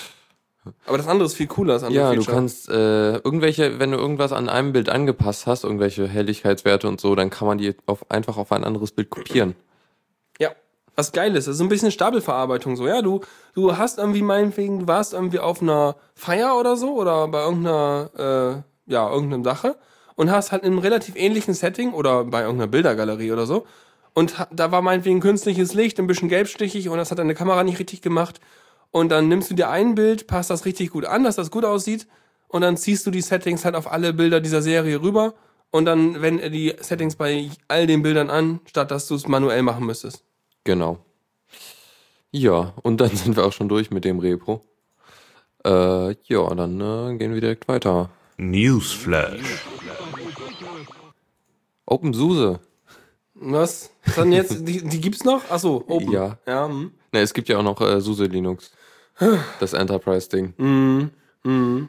[0.87, 2.37] Aber das andere ist viel cooler, das andere Ja, du Feature.
[2.37, 7.15] kannst äh, irgendwelche, wenn du irgendwas an einem Bild angepasst hast, irgendwelche Helligkeitswerte und so,
[7.15, 9.55] dann kann man die auf, einfach auf ein anderes Bild kopieren.
[10.39, 10.51] Ja,
[10.97, 11.49] was geil ist.
[11.49, 12.87] Das ist ein bisschen Stapelverarbeitung so.
[12.87, 13.21] Ja, du,
[13.55, 18.63] du hast irgendwie meinetwegen, du warst irgendwie auf einer Feier oder so oder bei irgendeiner,
[18.87, 19.77] äh, ja, irgendeiner Sache
[20.21, 23.67] und hast halt in einem relativ ähnlichen Setting oder bei irgendeiner Bildergalerie oder so
[24.13, 27.79] und da war meinetwegen künstliches Licht, ein bisschen gelbstichig und das hat deine Kamera nicht
[27.79, 28.39] richtig gemacht
[28.91, 31.65] und dann nimmst du dir ein Bild, passt das richtig gut an, dass das gut
[31.65, 32.07] aussieht
[32.49, 35.33] und dann ziehst du die Settings halt auf alle Bilder dieser Serie rüber
[35.71, 39.63] und dann wenden die Settings bei all den Bildern an, statt dass du es manuell
[39.63, 40.23] machen müsstest.
[40.65, 40.99] Genau.
[42.31, 44.61] Ja, und dann sind wir auch schon durch mit dem Repro.
[45.65, 48.11] Äh, ja, dann äh, gehen wir direkt weiter.
[48.37, 49.65] Newsflash.
[51.91, 52.61] OpenSUSE.
[53.35, 53.91] Was?
[54.17, 54.67] Dann jetzt?
[54.67, 55.51] Die, die gibt's noch?
[55.51, 56.11] Achso, Open.
[56.11, 56.39] Ja.
[56.47, 56.93] Ja, hm.
[57.13, 58.71] Ne, es gibt ja auch noch äh, SUSE Linux.
[59.61, 60.55] Das Enterprise-Ding.
[60.57, 61.11] Mhm.
[61.45, 61.89] Mhm.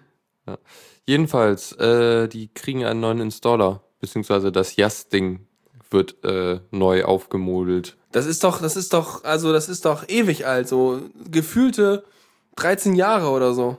[1.05, 5.47] Jedenfalls, äh, die kriegen einen neuen Installer, beziehungsweise das YAS-Ding
[5.89, 7.97] wird äh, neu aufgemodelt.
[8.11, 12.03] Das ist doch, das ist doch, also das ist doch ewig alt, so gefühlte
[12.55, 13.77] 13 Jahre oder so.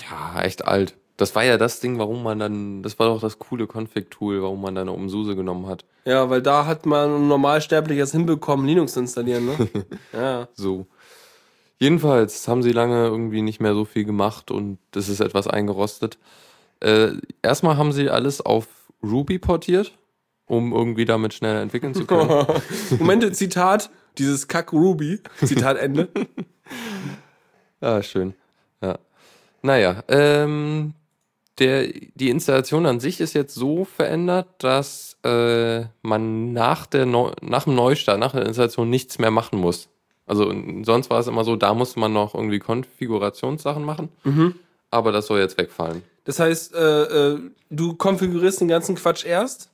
[0.00, 0.96] Ja, echt alt.
[1.16, 4.60] Das war ja das Ding, warum man dann, das war doch das coole Config-Tool, warum
[4.60, 5.84] man dann OpenSUSE genommen hat.
[6.04, 9.68] Ja, weil da hat man normalsterbliches hinbekommen, Linux zu installieren, ne?
[10.12, 10.48] ja.
[10.54, 10.86] So.
[11.78, 16.18] Jedenfalls haben sie lange irgendwie nicht mehr so viel gemacht und das ist etwas eingerostet.
[16.80, 18.66] Äh, erstmal haben sie alles auf
[19.02, 19.96] Ruby portiert,
[20.46, 22.46] um irgendwie damit schneller entwickeln zu können.
[22.98, 26.08] Momente, Zitat, dieses Kack Ruby, Zitat Ende.
[27.80, 28.34] Ja, schön.
[28.82, 28.98] Ja.
[29.62, 30.94] Naja, ähm,
[31.58, 37.32] der, die Installation an sich ist jetzt so verändert, dass äh, man nach, der Neu
[37.42, 39.88] nach dem Neustart, nach der Installation nichts mehr machen muss.
[40.26, 44.08] Also sonst war es immer so, da musste man noch irgendwie Konfigurationssachen machen,
[44.90, 46.02] aber das soll jetzt wegfallen.
[46.24, 47.40] Das heißt, äh, äh,
[47.70, 49.70] du konfigurierst den ganzen Quatsch erst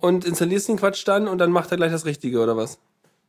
[0.00, 2.78] und installierst den Quatsch dann und dann macht er gleich das Richtige, oder was?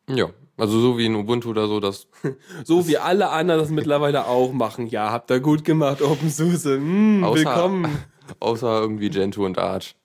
[0.09, 2.07] Ja, also so wie in Ubuntu oder so, das
[2.63, 4.87] So wie alle anderen das mittlerweile auch machen.
[4.87, 6.79] Ja, habt ihr gut gemacht, OpenSUSE.
[6.79, 7.87] Mm, Außer- willkommen.
[8.39, 9.95] außer irgendwie Gentoo und Arch.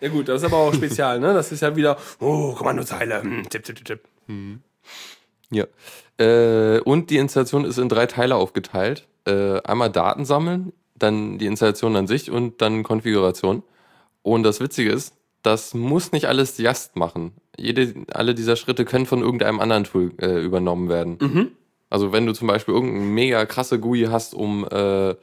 [0.00, 1.34] Ja gut, das ist aber auch spezial, ne?
[1.34, 4.00] Das ist ja wieder, oh, Kommandozeile, hm, tipp, tipp, tipp, tipp.
[5.50, 5.66] Ja.
[6.18, 9.06] Äh, und die Installation ist in drei Teile aufgeteilt.
[9.26, 13.62] Äh, einmal Daten sammeln, dann die Installation an sich und dann Konfiguration.
[14.22, 17.32] Und das Witzige ist, das muss nicht alles Yast machen.
[17.56, 21.18] Jede, alle dieser Schritte können von irgendeinem anderen Tool äh, übernommen werden.
[21.20, 21.50] Mhm.
[21.90, 25.14] Also wenn du zum Beispiel irgendeine mega krasse GUI hast, um äh,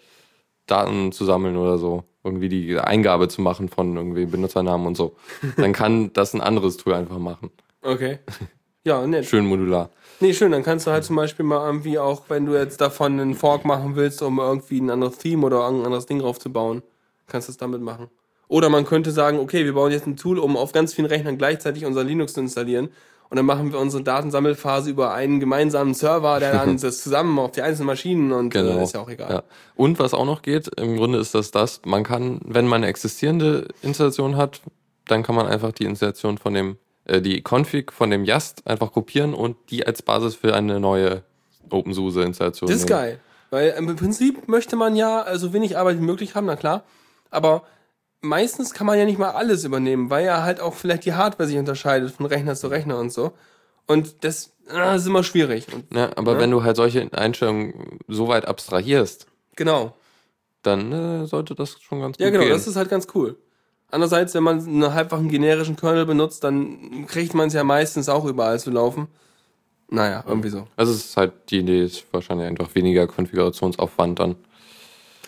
[0.67, 5.15] Daten zu sammeln oder so, irgendwie die Eingabe zu machen von irgendwie Benutzernamen und so,
[5.57, 7.51] dann kann das ein anderes Tool einfach machen.
[7.81, 8.19] Okay.
[8.83, 9.25] Ja, nett.
[9.25, 9.89] Schön modular.
[10.19, 13.19] Nee, schön, dann kannst du halt zum Beispiel mal irgendwie auch, wenn du jetzt davon
[13.19, 16.81] einen Fork machen willst, um irgendwie ein anderes Theme oder ein anderes Ding draufzubauen,
[17.27, 18.09] kannst du es damit machen.
[18.49, 21.38] Oder man könnte sagen, okay, wir bauen jetzt ein Tool, um auf ganz vielen Rechnern
[21.38, 22.89] gleichzeitig unser Linux zu installieren.
[23.29, 27.51] Und dann machen wir unsere Datensammelphase über einen gemeinsamen Server, der dann das zusammen auf
[27.51, 28.81] die einzelnen Maschinen und Genau.
[28.81, 29.29] ist ja auch egal.
[29.29, 29.43] Ja.
[29.75, 32.88] Und was auch noch geht, im Grunde ist das das, man kann, wenn man eine
[32.88, 34.62] existierende Installation hat,
[35.07, 38.93] dann kann man einfach die Installation von dem, äh, die Config von dem Yast einfach
[38.93, 41.23] kopieren und die als Basis für eine neue
[41.69, 42.99] OpenSUSE-Installation Das ist nehmen.
[42.99, 43.19] geil.
[43.49, 46.83] Weil im Prinzip möchte man ja so wenig Arbeit wie möglich haben, na klar.
[47.29, 47.63] Aber
[48.21, 51.47] meistens kann man ja nicht mal alles übernehmen, weil ja halt auch vielleicht die Hardware
[51.47, 53.34] sich unterscheidet von Rechner zu Rechner und so.
[53.86, 55.67] Und das, ah, ist immer schwierig.
[55.73, 56.39] Und Ja, aber Ja.
[56.39, 59.93] wenn du halt solche Einstellungen so weit abstrahierst, genau.
[60.63, 62.53] dann äh, sollte das schon ganz gut Ja, genau, gehen.
[62.53, 63.38] das ist halt ganz cool.
[63.89, 68.25] Andererseits, wenn man einen halbfachen generischen Kernel benutzt, dann kriegt man es ja meistens auch
[68.25, 69.08] überall zu laufen.
[69.89, 70.67] Naja, irgendwie so.
[70.75, 74.36] also es ist halt, die Idee ist wahrscheinlich einfach weniger Konfigurationsaufwand dann.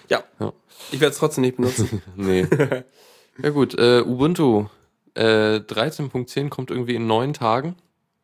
[0.10, 0.24] Ja.
[0.40, 0.54] Ja.
[0.92, 2.02] Ich werde es trotzdem nicht benutzen.
[2.16, 2.48] Nee.
[3.42, 4.68] ja gut, äh, Ubuntu
[5.16, 7.76] äh, 13.10 kommt irgendwie in neun Tagen.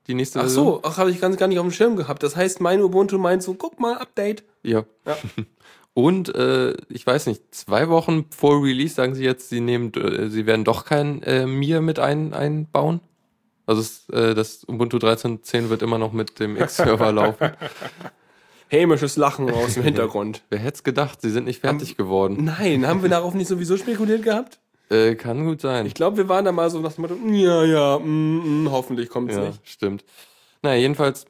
[0.07, 2.21] Die nächste Ach so, ach, habe ich ganz gar nicht auf dem Schirm gehabt.
[2.21, 4.43] Das heißt, mein Ubuntu meint so, guck mal, Update.
[4.63, 4.85] Ja.
[5.05, 5.17] Ja.
[5.93, 10.29] Und äh, ich weiß nicht, zwei Wochen vor Release sagen sie jetzt, sie nehmen, äh,
[10.29, 12.99] sie werden doch kein äh, Mir mit ein, einbauen.
[13.65, 17.51] Also es, äh, das Ubuntu 13.10 wird immer noch mit dem X-Server laufen.
[18.69, 20.43] Hämisches Lachen aus dem Hintergrund.
[20.49, 22.43] Wer hätte es gedacht, sie sind nicht fertig geworden.
[22.43, 24.59] Nein, haben wir darauf nicht sowieso spekuliert gehabt?
[24.89, 25.85] Äh, kann gut sein.
[25.85, 29.09] Ich glaube, wir waren da mal so nach dem Motto, ja, ja, mm, mm, hoffentlich
[29.09, 29.59] kommt es ja, nicht.
[29.63, 30.05] stimmt.
[30.61, 31.25] Naja, jedenfalls,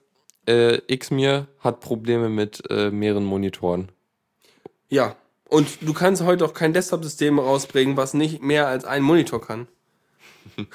[0.45, 3.89] äh, Xmir hat Probleme mit äh, mehreren Monitoren.
[4.89, 5.15] Ja.
[5.47, 9.67] Und du kannst heute auch kein Desktop-System rausbringen, was nicht mehr als einen Monitor kann.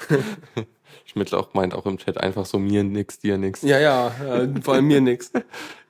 [1.05, 3.61] Schmidt auch meint auch im Chat einfach so mir nix, dir nix.
[3.61, 5.31] Ja, ja, äh, vor allem mir nix.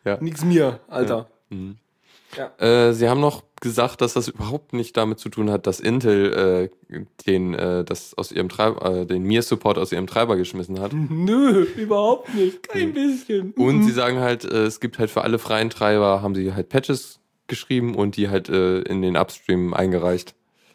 [0.03, 0.17] Ja.
[0.19, 1.29] Nix mir, Alter.
[2.57, 6.71] Äh, sie haben noch gesagt, dass das überhaupt nicht damit zu tun hat, dass Intel
[6.91, 10.91] äh, den, äh, das aus ihrem Treiber, äh, den Mir-Support aus ihrem Treiber geschmissen hat.
[11.09, 12.67] Nö, überhaupt nicht.
[12.67, 13.51] Kein bisschen.
[13.51, 16.69] Und sie sagen halt, äh, es gibt halt für alle freien Treiber, haben sie halt
[16.69, 20.33] Patches geschrieben und die halt äh, in den Upstream eingereicht.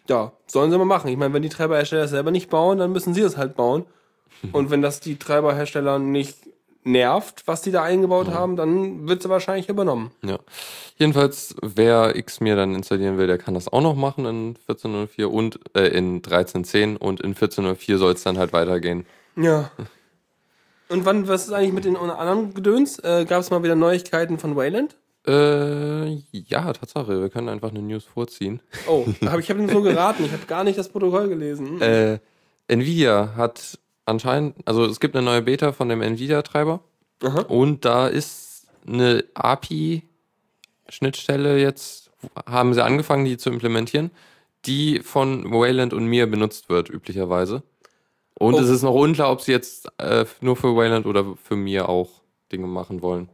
[0.09, 1.09] Ja, sollen sie mal machen.
[1.11, 3.87] Ich meine, wenn die Treiberhersteller das selber nicht bauen, dann müssen sie es halt bauen.
[4.53, 6.37] Und wenn das die Treiberhersteller nicht
[6.87, 10.13] nervt, was die da eingebaut haben, dann wird sie wahrscheinlich übernommen.
[10.25, 10.39] Ja.
[10.99, 15.59] Jedenfalls, wer Xmir dann installieren will, der kann das auch noch machen in 14.04 und
[15.77, 19.05] äh, in 13.10 und in 14.04 soll es dann halt weitergehen.
[19.37, 19.71] Ja.
[20.89, 23.01] Und wann, was ist eigentlich mit den anderen Gedöns?
[23.01, 24.97] Äh, Gab es mal wieder Neuigkeiten von Wayland?
[25.27, 28.61] Äh, ja, Tatsache, wir können einfach eine News vorziehen.
[28.87, 30.25] Oh, hab, ich habe ihm so geraten.
[30.25, 31.83] Ich habe gar nicht das Protokoll gelesen.
[31.83, 32.21] Äh,
[32.69, 36.81] Nvidia hat anscheinend, also es gibt eine neue Beta von dem Nvidia-Treiber
[37.23, 37.41] Aha.
[37.43, 42.11] und da ist eine API-Schnittstelle jetzt,
[42.47, 44.11] haben sie angefangen, die zu implementieren,
[44.65, 47.63] die von Wayland und mir benutzt wird, üblicherweise.
[48.39, 48.59] Und Oh.
[48.59, 52.11] es ist noch unklar, ob sie jetzt äh, nur für Wayland oder für mir auch
[52.53, 53.29] Dinge machen wollen.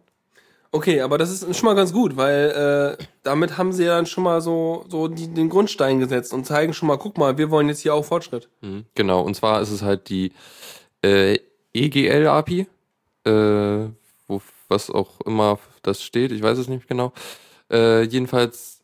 [0.74, 4.06] Okay, aber das ist schon mal ganz gut, weil äh, damit haben sie ja dann
[4.06, 7.50] schon mal so, so die, den Grundstein gesetzt und zeigen schon mal, guck mal, wir
[7.50, 8.48] wollen jetzt hier auch Fortschritt.
[8.62, 10.32] Mhm, Genau, und zwar ist es halt die
[11.04, 11.38] äh,
[11.74, 12.66] EGL-API,
[13.24, 13.88] äh,
[14.26, 17.12] wo, was auch immer das steht, ich weiß es nicht genau.
[17.70, 18.80] Äh, jedenfalls,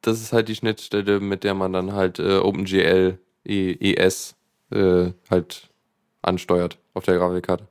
[0.00, 4.36] das ist halt die Schnittstelle, mit der man dann halt äh, OpenGL E- ES
[4.70, 5.68] äh, halt
[6.22, 7.68] ansteuert auf der Grafikkarte.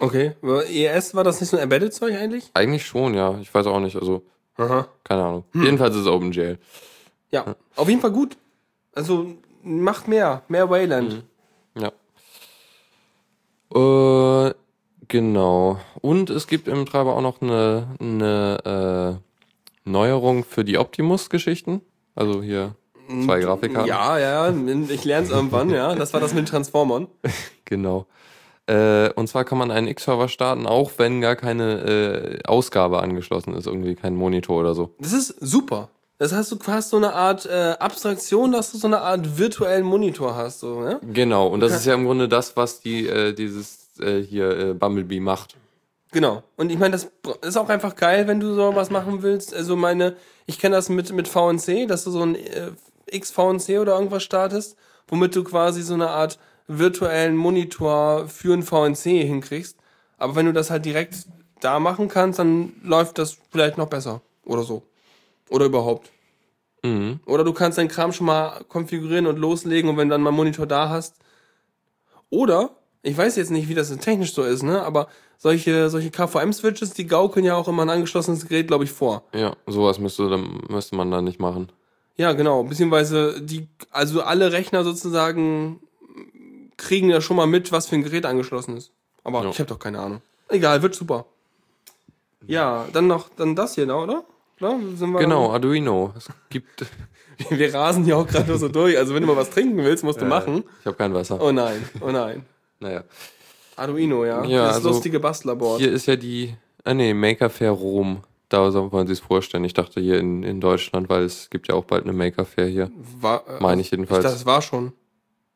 [0.00, 2.50] Okay, ES war das nicht so ein Embedded-Zeug eigentlich?
[2.54, 3.38] Eigentlich schon, ja.
[3.40, 4.22] Ich weiß auch nicht, also
[4.56, 4.88] Aha.
[5.04, 5.44] keine Ahnung.
[5.54, 6.58] Jedenfalls ist es OpenGL.
[7.30, 8.36] Ja, auf jeden Fall gut.
[8.94, 9.26] Also
[9.62, 11.22] macht mehr, mehr Wayland.
[11.76, 11.92] Ja.
[13.74, 14.54] Äh,
[15.06, 15.78] genau.
[16.00, 19.20] Und es gibt im Treiber auch noch eine, eine
[19.84, 21.82] äh, Neuerung für die Optimus-Geschichten.
[22.14, 22.74] Also hier
[23.24, 23.88] zwei Grafikkarten.
[23.88, 24.48] Ja, ja,
[24.88, 25.94] ich lerne es irgendwann, ja.
[25.94, 27.06] Das war das mit Transformern.
[27.66, 28.06] Genau.
[28.70, 33.54] Äh, und zwar kann man einen X-Server starten, auch wenn gar keine äh, Ausgabe angeschlossen
[33.54, 34.94] ist, irgendwie kein Monitor oder so.
[35.00, 35.88] Das ist super.
[36.18, 39.84] Das heißt, du hast so eine Art äh, Abstraktion, dass du so eine Art virtuellen
[39.84, 41.00] Monitor hast, so, ne?
[41.12, 41.48] Genau.
[41.48, 45.18] Und das ist ja im Grunde das, was die äh, dieses äh, hier äh, Bumblebee
[45.18, 45.56] macht.
[46.12, 46.44] Genau.
[46.56, 47.10] Und ich meine, das
[47.42, 49.52] ist auch einfach geil, wenn du sowas machen willst.
[49.52, 50.14] Also meine,
[50.46, 52.70] ich kenne das mit, mit VNC, dass du so ein äh,
[53.18, 54.76] XVNC oder irgendwas startest,
[55.08, 56.38] womit du quasi so eine Art
[56.78, 59.76] virtuellen Monitor für ein VNC hinkriegst.
[60.18, 61.26] Aber wenn du das halt direkt
[61.60, 64.20] da machen kannst, dann läuft das vielleicht noch besser.
[64.44, 64.82] Oder so.
[65.48, 66.10] Oder überhaupt.
[66.82, 67.20] Mhm.
[67.26, 70.30] Oder du kannst deinen Kram schon mal konfigurieren und loslegen und wenn du dann mal
[70.30, 71.16] einen Monitor da hast.
[72.30, 72.70] Oder,
[73.02, 74.82] ich weiß jetzt nicht, wie das technisch so ist, ne?
[74.82, 79.24] Aber solche, solche KVM-Switches, die gaukeln ja auch immer ein angeschlossenes Gerät, glaube ich, vor.
[79.34, 81.72] Ja, sowas müsste, dann, müsste man da nicht machen.
[82.16, 82.62] Ja, genau.
[82.64, 85.80] Beziehungsweise die, also alle Rechner sozusagen
[86.80, 88.92] kriegen ja schon mal mit, was für ein Gerät angeschlossen ist.
[89.24, 89.50] Aber Ja.
[89.50, 90.22] ich habe doch keine Ahnung.
[90.48, 91.26] Egal, wird super.
[92.46, 94.24] Ja, dann noch, dann das hier, ne, oder?
[94.58, 96.12] wir Genau, Arduino.
[96.16, 96.86] Es gibt.
[97.48, 98.98] Wir rasen ja auch gerade nur so durch.
[98.98, 100.62] Also wenn du mal was trinken willst, musst du machen.
[100.80, 101.40] Ich habe kein Wasser.
[101.40, 102.44] Oh nein, oh nein.
[102.80, 103.04] Naja.
[103.76, 104.44] Arduino, ja.
[104.44, 105.80] Ja, das also lustige Bastlerboard.
[105.80, 106.54] Hier ist ja die.
[106.84, 108.24] Ah nee, Maker Fair Rom.
[108.50, 109.64] Da soll man sich vorstellen.
[109.64, 112.66] Ich dachte hier in, in Deutschland, weil es gibt ja auch bald eine Maker Fair
[112.66, 112.90] hier.
[113.20, 114.22] War, äh, Meine ich Ich jedenfalls.
[114.22, 114.92] dachte, das war schon.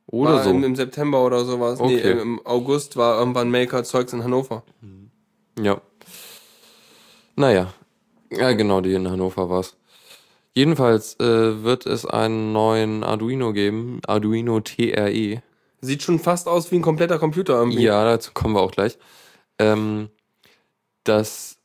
[0.06, 0.50] Oder war so.
[0.50, 1.80] Im, Im September oder sowas.
[1.80, 2.20] Nee, Okay.
[2.20, 4.62] im August war irgendwann Maker-Zeugs in Hannover.
[5.60, 5.80] Ja.
[7.36, 7.72] Naja.
[8.30, 9.76] Ja, genau, die in Hannover war's.
[10.54, 15.42] Jedenfalls äh, wird es einen neuen Arduino geben, Arduino TRE.
[15.80, 17.82] Sieht schon fast aus wie ein kompletter Computer irgendwie.
[17.82, 18.98] Ja, dazu kommen wir auch gleich.
[19.58, 20.10] Ähm,
[21.02, 21.58] das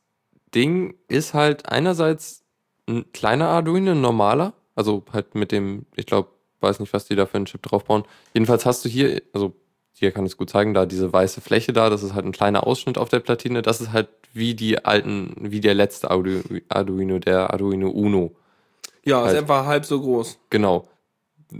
[0.54, 2.42] Ding ist halt einerseits
[2.88, 7.16] ein kleiner Arduino, ein normaler, also halt mit dem, ich glaube, weiß nicht, was die
[7.16, 8.04] da für einen Chip draufbauen.
[8.34, 9.52] Jedenfalls hast du hier, also
[9.92, 12.32] hier kann ich es gut zeigen, da diese weiße Fläche da, das ist halt ein
[12.32, 13.62] kleiner Ausschnitt auf der Platine.
[13.62, 18.32] Das ist halt wie die alten, wie der letzte Ardu Arduino, der Arduino Uno.
[19.04, 19.38] Ja, ist Halt.
[19.38, 20.38] einfach halb so groß.
[20.50, 20.86] Genau.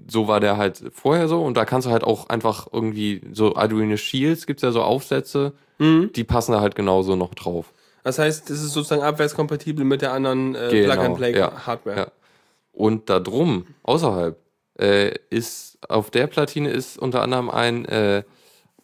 [0.08, 3.56] So war der halt vorher so und da kannst du halt auch einfach irgendwie so
[3.56, 6.10] Arduino Shields gibt's ja so Aufsätze, Mhm.
[6.14, 7.72] die passen da halt genauso noch drauf.
[8.04, 11.96] Das heißt, das ist sozusagen abwärtskompatibel mit der anderen äh, Genau, Plug-and-Play-Hardware.
[11.96, 12.06] ja.
[12.72, 14.38] Und da drum, außerhalb,
[14.80, 18.22] äh, ist auf der Platine ist unter anderem ein äh,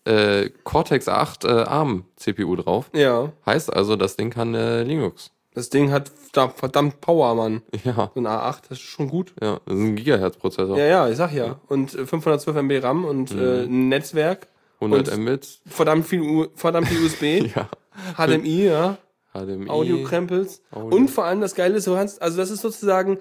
[0.04, 2.90] äh, Cortex 8 äh, ARM CPU drauf.
[2.94, 3.32] Ja.
[3.44, 5.30] Heißt also, das Ding kann äh, Linux.
[5.54, 7.62] Das Ding hat da verdammt Power, Mann.
[7.84, 9.32] Ja, So ein A8, das ist schon gut.
[9.42, 10.76] ja, das ist ein Gigahertz-Prozessor.
[10.78, 11.58] Ja, ja, ich sag ja.
[11.68, 13.40] Und äh, 512 MB RAM und Mhm.
[13.40, 14.48] äh, ein Netzwerk.
[14.80, 15.60] 100 und- Mbits.
[15.66, 17.50] Verdammt viel, U verdammt viel USB.
[17.56, 17.68] Ja.
[18.18, 18.98] HDMI, ja.
[19.32, 19.70] HDMI.
[19.70, 20.60] Audiokrempels.
[20.70, 20.94] Audio.
[20.96, 23.16] Und vor allem das Geile ist, du kannst, also das ist sozusagen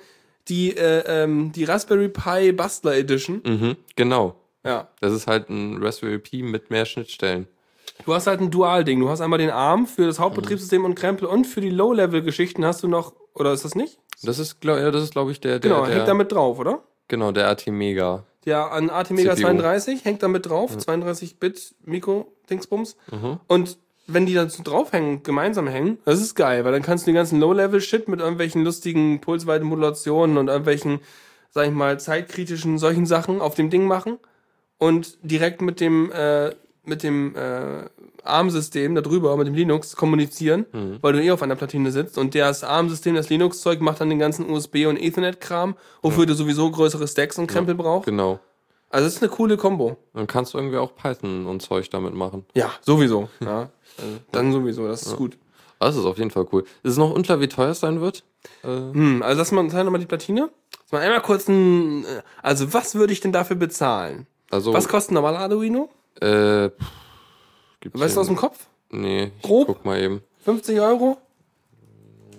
[0.47, 3.41] die, äh, ähm, die Raspberry Pi Bastler Edition.
[3.45, 4.35] Mhm, genau.
[4.63, 4.87] Ja.
[4.99, 7.47] Das ist halt ein Raspberry Pi mit mehr Schnittstellen.
[8.05, 8.99] Du hast halt ein Dual-Ding.
[8.99, 12.83] Du hast einmal den ARM für das Hauptbetriebssystem und Krempel und für die Low-Level-Geschichten hast
[12.83, 13.99] du noch, oder ist das nicht?
[14.23, 16.59] Das ist, glaub, ja, das ist, glaube ich, der, der, Genau, der, hängt damit drauf,
[16.59, 16.83] oder?
[17.07, 18.23] genau, der AT Mega.
[18.45, 19.47] Der an ATmega CPU.
[19.47, 22.95] 32 hängt damit drauf, 32-Bit Mikro-Dingsbums.
[23.11, 23.39] Mhm.
[23.47, 27.09] Und wenn die dann so draufhängen, gemeinsam hängen, das ist geil, weil dann kannst du
[27.11, 30.99] den ganzen Low-Level-Shit mit irgendwelchen lustigen Pulsweitenmodulationen und irgendwelchen,
[31.51, 34.17] sag ich mal, zeitkritischen solchen Sachen auf dem Ding machen
[34.77, 36.51] und direkt mit dem, äh,
[36.83, 37.89] mit dem äh,
[38.23, 40.97] ARM-System da drüber, mit dem Linux kommunizieren, Mhm.
[41.01, 44.19] weil du eh auf einer Platine sitzt und das ARM-System, das Linux-Zeug macht dann den
[44.19, 48.05] ganzen USB- und Ethernet-Kram, wofür du sowieso größere Stacks und Krempel brauchst.
[48.05, 48.39] Genau.
[48.95, 49.97] Also das ist eine coole Kombo.
[50.13, 52.45] Dann kannst du irgendwie auch Python und Zeug damit machen.
[52.53, 53.27] Ja, sowieso.
[53.41, 55.37] Ja, also dann sowieso, das ist gut.
[55.79, 56.63] Das ist auf jeden Fall cool.
[56.81, 58.23] Es ist noch unklar, wie teuer es sein wird.
[58.63, 60.49] Äh, Hm, also lass mal, zeig nochmal die Platine.
[60.83, 64.27] Lass mal einmal kurz ein, äh, also was würde ich denn dafür bezahlen?
[64.49, 65.89] also, Was kostet ein normaler Arduino?
[66.21, 66.69] äh,
[67.81, 68.65] gibt's Weißt du aus dem Kopf?
[68.91, 69.67] Nee, ich Grob?
[69.67, 70.21] guck mal eben.
[70.45, 71.17] 50 Euro?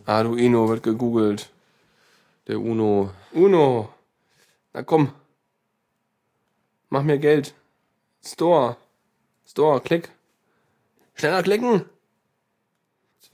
[0.07, 1.51] Arduino wird gegoogelt.
[2.49, 3.11] Der Uno.
[3.33, 3.91] Uno.
[4.73, 5.13] Na komm.
[6.89, 7.55] Mach mir Geld.
[8.25, 8.77] Store.
[9.47, 10.11] Store, klick.
[11.15, 11.85] Schneller klicken.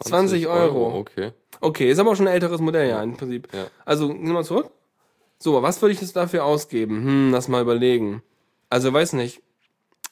[0.01, 0.99] 20 Euro.
[0.99, 1.33] Okay.
[1.61, 3.49] Okay, ist aber auch schon ein älteres Modell, ja, im Prinzip.
[3.53, 3.67] Ja.
[3.85, 4.71] Also, nimm mal zurück.
[5.39, 7.05] So, was würde ich jetzt dafür ausgeben?
[7.05, 8.23] Hm, lass mal überlegen.
[8.69, 9.43] Also, weiß nicht.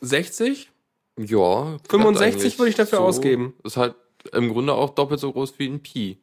[0.00, 0.70] 60?
[1.18, 1.76] Ja.
[1.88, 3.54] 65 eigentlich würde ich dafür ausgeben.
[3.64, 3.94] Ist halt
[4.32, 6.18] im Grunde auch doppelt so groß wie ein Pi.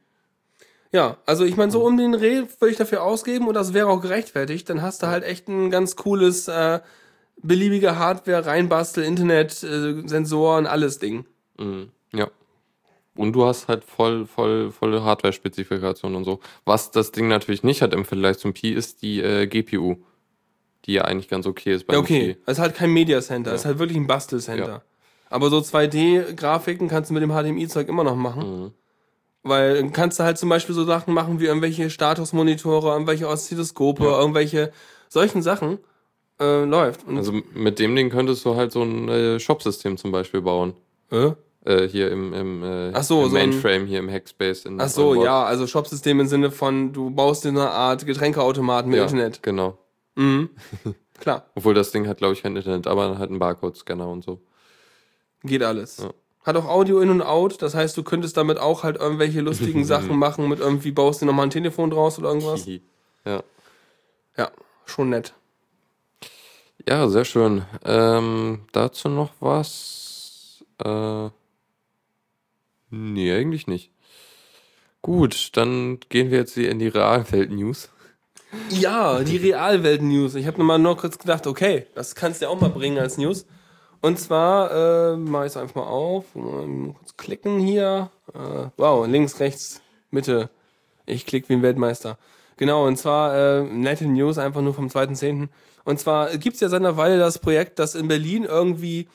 [0.92, 3.88] Ja, also ich meine, so um den Dreh würde ich dafür ausgeben und das wäre
[3.88, 4.70] auch gerechtfertigt.
[4.70, 6.80] Dann hast du halt echt ein ganz cooles, äh,
[7.42, 11.26] beliebige Hardware, reinbastel, Internet, äh, Sensoren, alles Ding.
[11.58, 11.90] Mhm.
[12.14, 12.30] Ja.
[13.16, 16.40] Und du hast halt voll, voll, volle Hardware-Spezifikation und so.
[16.66, 19.98] Was das Ding natürlich nicht hat im Vergleich zum Pi, ist die äh, GPU.
[20.86, 22.34] Die ja eigentlich ganz okay ist beim Ja, okay.
[22.36, 22.40] Pi.
[22.46, 24.68] Es ist halt kein Media Center, es ist halt wirklich ein Bastelcenter.
[24.68, 24.82] Ja.
[25.30, 28.62] Aber so 2D-Grafiken kannst du mit dem HDMI-Zeug immer noch machen.
[28.64, 28.72] Mhm.
[29.44, 34.20] Weil kannst du halt zum Beispiel so Sachen machen wie irgendwelche Statusmonitore, irgendwelche Oszilloskope, Ja.
[34.20, 34.72] irgendwelche
[35.10, 35.80] solchen Sachen.
[36.40, 37.06] Äh, läuft.
[37.08, 40.74] Und, Also mit dem Ding könntest du halt so ein äh, Shop-System zum Beispiel bauen.
[41.12, 41.32] äh?
[41.66, 44.66] Äh, hier im, im, äh, so, im so ein- Mainframe, hier im Hackspace.
[44.66, 48.90] In Ach so, ja, also Shopsystem im Sinne von, du baust dir eine Art Getränkeautomaten
[48.90, 49.44] mit ja, Internet.
[49.44, 49.78] Genau.
[50.16, 50.50] Mhm.
[51.20, 54.40] Klar, Obwohl das Ding hat, glaube ich, kein Internet, aber hat einen Barcode-Scanner und so.
[55.44, 55.98] geht alles.
[55.98, 56.12] Ja.
[56.46, 59.84] Hat auch Audio in und out, das heißt, du könntest damit auch halt irgendwelche lustigen
[59.86, 62.66] Sachen machen, mit irgendwie baust du nochmal ein Telefon draus oder irgendwas.
[63.26, 63.44] Ja.
[64.38, 64.52] Ja,
[64.86, 65.34] schon nett.
[66.88, 67.66] Ja, sehr schön.
[67.84, 70.64] Ähm, dazu noch was?
[70.82, 71.30] Äh,
[72.90, 73.92] nee, eigentlich nicht.
[75.02, 77.90] Gut, dann gehen wir jetzt hier in die Realwelt-News.
[78.70, 80.36] Ja, die Realwelt-News.
[80.36, 83.18] Ich habe nochmal nur kurz gedacht, okay, das kannst du ja auch mal bringen als
[83.18, 83.46] News.
[84.00, 86.36] Und zwar, äh, mach ich es einfach mal auf.
[86.36, 88.12] Mal kurz klicken hier.
[88.34, 90.50] Äh, wow, links, rechts, Mitte.
[91.06, 92.18] Ich klicke wie ein Weltmeister.
[92.58, 95.48] Genau, und zwar äh, nette News, einfach nur vom 2.10.
[95.86, 99.08] Und zwar gibt's ja seit einer Weile das Projekt, dass in Berlin irgendwie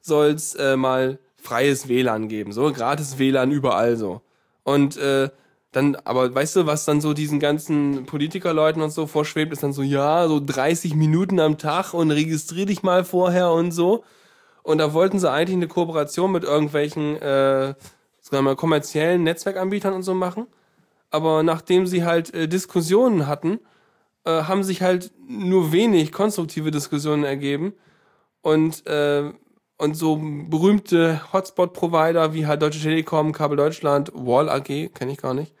[0.00, 2.52] soll's äh, mal freies WLAN geben.
[2.52, 4.20] So, gratis WLAN überall so.
[4.64, 5.30] Und äh,
[5.72, 9.72] dann, aber weißt du, was dann so diesen ganzen Politikerleuten und so vorschwebt, ist dann
[9.72, 14.04] so, ja, so 30 Minuten am Tag und registrier dich mal vorher und so.
[14.62, 17.74] Und da wollten sie eigentlich eine Kooperation mit irgendwelchen, äh,
[18.20, 20.46] sagen wir mal, kommerziellen Netzwerkanbietern und so machen.
[21.10, 23.60] Aber nachdem sie halt äh, Diskussionen hatten,
[24.24, 27.72] äh, haben sich halt nur wenig konstruktive Diskussionen ergeben.
[28.42, 29.32] Und, äh,
[29.78, 30.16] und so
[30.48, 35.54] berühmte Hotspot-Provider wie halt Deutsche Telekom, Kabel Deutschland, Wall AG, kenne ich gar nicht.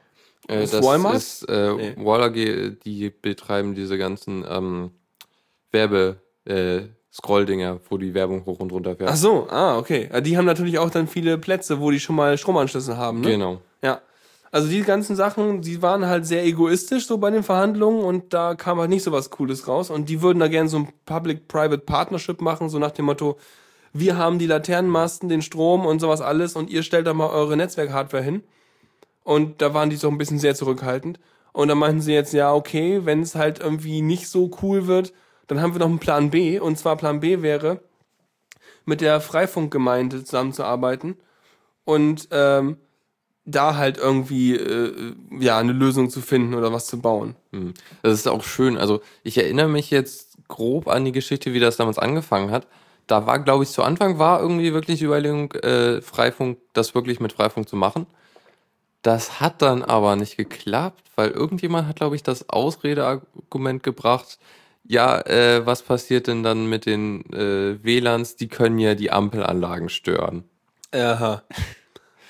[0.48, 1.16] Äh, Ist das Walmart?
[1.16, 1.94] ist äh, Nee.
[1.96, 4.90] Wall AG, die betreiben diese ganzen ähm,
[5.72, 6.82] Werbe äh,
[7.12, 9.10] Scroll-Dinger, wo die Werbung hoch und runter fährt.
[9.10, 10.08] Ach so, ah, okay.
[10.22, 13.30] Die haben natürlich auch dann viele Plätze, wo die schon mal Stromanschlüsse haben, ne?
[13.30, 13.60] Genau.
[13.82, 14.00] Ja.
[14.50, 18.54] Also die ganzen Sachen, die waren halt sehr egoistisch so bei den Verhandlungen und da
[18.54, 21.82] kam halt nicht so was Cooles raus und die würden da gerne so ein Public-Private
[21.84, 23.38] Partnership machen, so nach dem Motto,
[23.92, 27.56] wir haben die Laternenmasten, den Strom und sowas alles und ihr stellt da mal eure
[27.56, 28.42] Netzwerk-Hardware hin.
[29.24, 31.20] Und da waren die so ein bisschen sehr zurückhaltend.
[31.52, 35.12] Und dann meinten sie jetzt, ja, okay, wenn es halt irgendwie nicht so cool wird,
[35.48, 36.58] dann haben wir noch einen Plan B.
[36.58, 37.80] Und zwar Plan B wäre,
[38.88, 41.18] mit der Freifunkgemeinde zusammenzuarbeiten
[41.84, 42.78] und ähm,
[43.48, 47.34] da halt irgendwie äh, ja eine Lösung zu finden oder was zu bauen.
[47.52, 47.74] Hm.
[48.02, 48.76] Das ist auch schön.
[48.76, 52.66] Also ich erinnere mich jetzt grob an die Geschichte, wie das damals angefangen hat.
[53.06, 57.20] Da war, glaube ich, zu Anfang war irgendwie wirklich die Überlegung, äh, Freifunk, das wirklich
[57.20, 58.06] mit Freifunk zu machen.
[59.02, 64.38] Das hat dann aber nicht geklappt, weil irgendjemand hat, glaube ich, das Ausredeargument gebracht.
[64.84, 68.36] Ja, äh, was passiert denn dann mit den äh, WLANs?
[68.36, 70.44] Die können ja die Ampelanlagen stören.
[70.92, 71.42] Aha.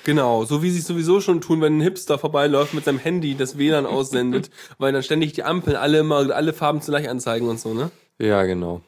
[0.08, 3.34] Genau, so wie sie es sowieso schon tun, wenn ein Hipster vorbeiläuft mit seinem Handy
[3.34, 7.60] das WLAN aussendet, weil dann ständig die Ampeln alle immer alle Farben zugleich anzeigen und
[7.60, 7.90] so, ne?
[8.18, 8.80] Ja, genau.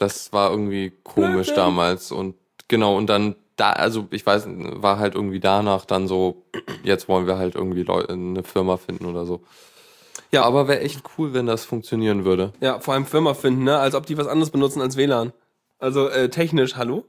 [0.00, 1.54] Das war irgendwie komisch Blödsinn.
[1.54, 2.34] damals und
[2.66, 6.42] genau und dann da, also ich weiß, war halt irgendwie danach dann so,
[6.82, 9.42] jetzt wollen wir halt irgendwie Leu eine Firma finden oder so.
[10.32, 12.52] Ja, aber wäre echt cool, wenn das funktionieren würde.
[12.60, 13.78] Ja, vor allem Firma finden, ne?
[13.78, 15.32] Als ob die was anderes benutzen als WLAN.
[15.78, 17.04] Also äh, technisch, hallo?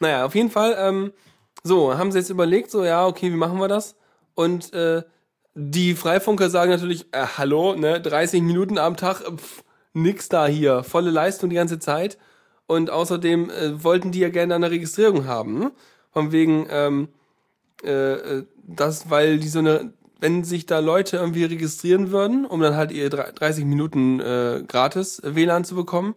[0.00, 1.12] Naja, auf jeden Fall, ähm,
[1.62, 3.96] so, haben sie jetzt überlegt, so, ja, okay, wie machen wir das?
[4.34, 5.02] Und äh,
[5.54, 10.82] die Freifunker sagen natürlich, äh, hallo, ne, 30 Minuten am Tag, pff, nix da hier,
[10.82, 12.18] volle Leistung die ganze Zeit.
[12.66, 15.72] Und außerdem äh, wollten die ja gerne eine Registrierung haben?
[16.12, 17.08] Von wegen, ähm,
[17.84, 22.60] äh, äh, das, weil die so eine, wenn sich da Leute irgendwie registrieren würden, um
[22.60, 26.14] dann halt ihr 30 Minuten äh, gratis WLAN zu bekommen,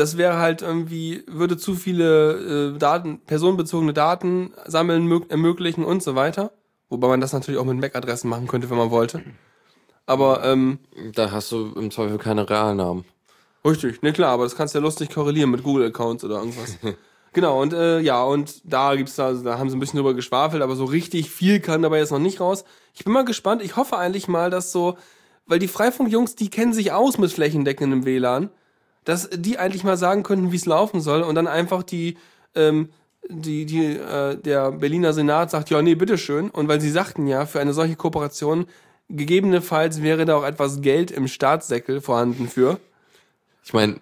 [0.00, 6.02] das wäre halt irgendwie, würde zu viele äh, Daten, personenbezogene Daten sammeln mög- ermöglichen und
[6.02, 6.52] so weiter.
[6.88, 9.22] Wobei man das natürlich auch mit MAC-Adressen machen könnte, wenn man wollte.
[10.06, 10.78] Aber, ähm,
[11.14, 13.04] Da hast du im Zweifel keine Realnamen.
[13.64, 16.78] Richtig, ne klar, aber das kannst du ja lustig korrelieren mit Google-Accounts oder irgendwas.
[17.34, 20.62] genau, und äh, ja, und da gibt's da, da haben sie ein bisschen drüber geschwafelt,
[20.62, 22.64] aber so richtig viel kann dabei jetzt noch nicht raus.
[22.94, 24.96] Ich bin mal gespannt, ich hoffe eigentlich mal, dass so,
[25.46, 28.48] weil die Freifunk-Jungs, die kennen sich aus mit flächendeckendem WLAN,
[29.04, 32.16] dass die eigentlich mal sagen könnten, wie es laufen soll und dann einfach die,
[32.54, 32.90] ähm,
[33.28, 36.50] die, die, äh, der Berliner Senat sagt, ja, nee, bitteschön.
[36.50, 38.66] Und weil sie sagten ja, für eine solche Kooperation,
[39.08, 42.78] gegebenenfalls wäre da auch etwas Geld im Staatssäckel vorhanden für.
[43.64, 44.00] Ich meine,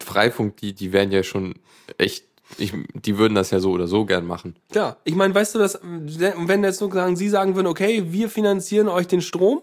[0.00, 1.54] Freifunk, die, die wären ja schon
[1.98, 2.24] echt,
[2.58, 4.56] ich, die würden das ja so oder so gern machen.
[4.70, 8.88] Klar, ich meine, weißt du, dass, wenn jetzt sozusagen Sie sagen würden, okay, wir finanzieren
[8.88, 9.62] euch den Strom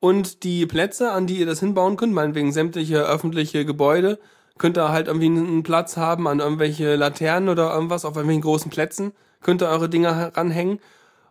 [0.00, 4.18] und die Plätze, an die ihr das hinbauen könnt, meinetwegen sämtliche öffentliche Gebäude,
[4.58, 8.70] könnt ihr halt irgendwie einen Platz haben an irgendwelche Laternen oder irgendwas auf irgendwelchen großen
[8.70, 10.80] Plätzen, könnt ihr eure Dinger ranhängen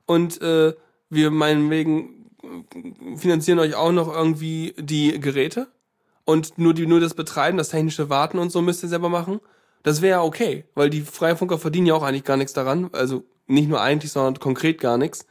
[0.05, 0.73] und äh,
[1.09, 2.29] wir meinetwegen
[3.17, 5.67] finanzieren euch auch noch irgendwie die Geräte
[6.25, 9.39] und nur die nur das Betreiben, das technische Warten und so müsst ihr selber machen.
[9.83, 13.23] Das wäre ja okay, weil die Freifunker verdienen ja auch eigentlich gar nichts daran, also
[13.47, 15.25] nicht nur eigentlich, sondern konkret gar nichts.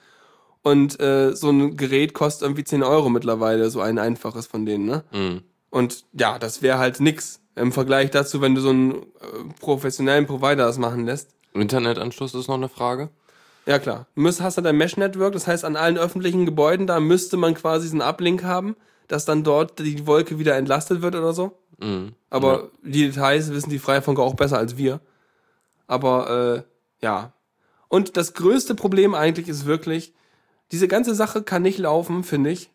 [0.69, 4.85] Und äh, so ein Gerät kostet irgendwie 10 Euro mittlerweile, so ein einfaches von denen,
[4.85, 5.03] ne?
[5.13, 5.41] Mhm.
[5.71, 7.41] Und ja, das wäre halt nix.
[7.57, 9.05] Im Vergleich dazu, wenn du so einen äh,
[9.61, 11.31] professionellen Provider das machen lässt.
[11.55, 13.09] Internetanschluss ist noch eine Frage.
[13.65, 14.07] Ja, klar.
[14.15, 17.89] Du hast halt ein Mesh-Network, das heißt, an allen öffentlichen Gebäuden, da müsste man quasi
[17.89, 18.77] so einen Uplink haben,
[19.09, 21.59] dass dann dort die Wolke wieder entlastet wird oder so.
[21.79, 22.13] Mhm.
[22.29, 25.01] Aber die Details wissen die Freifunker auch besser als wir.
[25.87, 26.65] Aber,
[27.01, 27.33] äh, ja.
[27.89, 30.13] Und das größte Problem eigentlich ist wirklich,
[30.73, 32.71] diese ganze Sache kann nicht laufen, finde ich,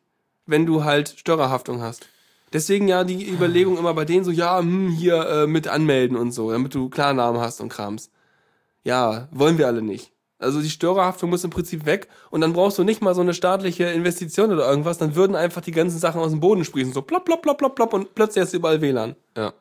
[0.45, 2.07] wenn du halt Störerhaftung hast.
[2.51, 6.31] Deswegen ja die Überlegung immer bei denen so, ja, hm, hier äh, mit anmelden und
[6.31, 8.11] so, damit du Klarnamen hast und Krams.
[8.83, 10.11] Ja, wollen wir alle nicht.
[10.37, 13.33] Also die Störerhaftung muss im Prinzip weg und dann brauchst du nicht mal so eine
[13.33, 17.01] staatliche Investition oder irgendwas, dann würden einfach die ganzen Sachen aus dem Boden sprießen, so
[17.01, 19.15] plopp, plopp, plopp, plopp, plopp und plötzlich hast du überall WLAN.
[19.37, 19.53] Ja.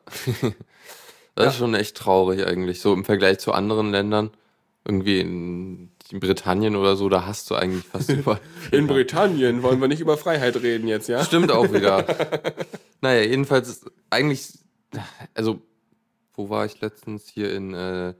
[1.35, 2.81] das ist schon echt traurig eigentlich.
[2.81, 4.31] So im Vergleich zu anderen Ländern.
[4.85, 8.39] Irgendwie in, in Britannien oder so, da hast du eigentlich fast überall.
[8.71, 11.23] In Britannien wollen wir nicht über Freiheit reden jetzt, ja?
[11.23, 12.05] Stimmt auch wieder.
[13.01, 14.59] naja, jedenfalls ist eigentlich,
[15.33, 15.61] also,
[16.33, 17.27] wo war ich letztens?
[17.27, 18.13] Hier in äh,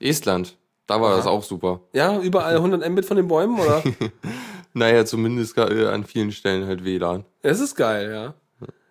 [0.00, 0.56] Estland.
[0.86, 1.80] Da war das auch super.
[1.92, 3.82] Ja, überall 100 Mbit von den Bäumen, oder?
[4.74, 7.24] Naja, zumindest äh, an vielen Stellen halt WLAN.
[7.42, 8.34] Das ist geil, ja.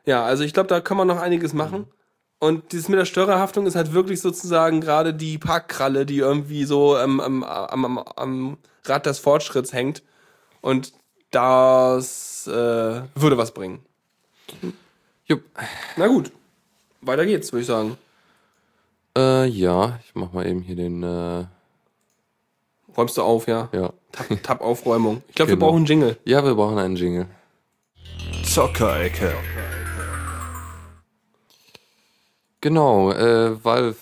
[0.06, 1.88] Ja, also ich glaube, da kann man noch einiges machen.
[2.44, 6.98] Und dieses mit der Störerhaftung ist halt wirklich sozusagen gerade die Parkkralle, die irgendwie so
[6.98, 10.02] ähm, am, am, am, am Rad des Fortschritts hängt.
[10.60, 10.92] Und
[11.30, 12.52] das äh,
[13.14, 13.86] würde was bringen.
[15.26, 15.44] Jupp.
[15.98, 16.32] Na gut,
[17.02, 17.96] weiter geht's, würde ich sagen.
[19.16, 21.46] Äh, ja, ich mach mal eben hier den, äh,
[22.98, 23.70] Räumst du auf, ja?
[23.72, 23.94] ja.
[24.12, 25.22] Tab, Tab Aufräumung.
[25.30, 25.68] Ich glaube, wir Genau.
[25.68, 26.18] brauchen einen Jingle.
[26.26, 27.28] Ja, wir brauchen einen Jingle.
[28.44, 29.34] Zockerecke.
[32.62, 33.96] Genau, äh, Valve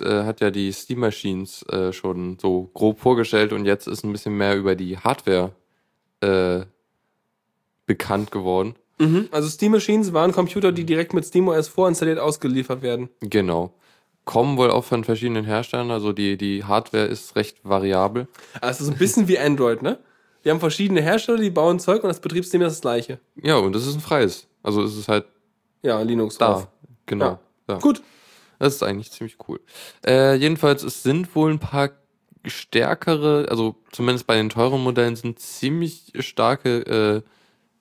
[0.00, 4.12] äh, hat ja die Steam Machines äh, schon so grob vorgestellt und jetzt ist ein
[4.12, 5.52] bisschen mehr über die Hardware
[6.20, 6.62] äh,
[7.86, 8.74] bekannt geworden.
[8.98, 9.28] Mhm.
[9.30, 13.10] Also Steam Machines waren Computer, die direkt mit SteamOS vorinstalliert ausgeliefert werden.
[13.20, 13.74] Genau.
[14.24, 18.26] Kommen wohl auch von verschiedenen Herstellern, also die, die Hardware ist recht variabel.
[18.60, 19.98] Also so ein bisschen wie Android, ne?
[20.42, 23.20] Wir haben verschiedene Hersteller, die bauen Zeug und das Betriebssystem ist das gleiche.
[23.42, 24.46] Ja, und das ist ein freies.
[24.62, 25.26] Also es ist halt
[25.82, 26.52] Ja, Linux da.
[26.52, 26.68] drauf.
[27.04, 27.24] Genau.
[27.26, 27.40] Ja.
[27.66, 27.78] Da.
[27.78, 28.02] Gut.
[28.58, 29.60] Das ist eigentlich ziemlich cool.
[30.06, 31.90] Äh, jedenfalls, es sind wohl ein paar
[32.46, 37.22] stärkere, also zumindest bei den teuren Modellen sind ziemlich starke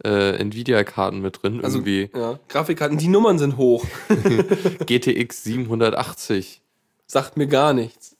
[0.03, 1.63] äh, äh, Nvidia-Karten mit drin.
[1.63, 3.86] Also, irgendwie ja, Grafikkarten, die Nummern sind hoch.
[4.86, 6.61] GTX 780
[7.07, 8.17] Sagt mir gar nichts.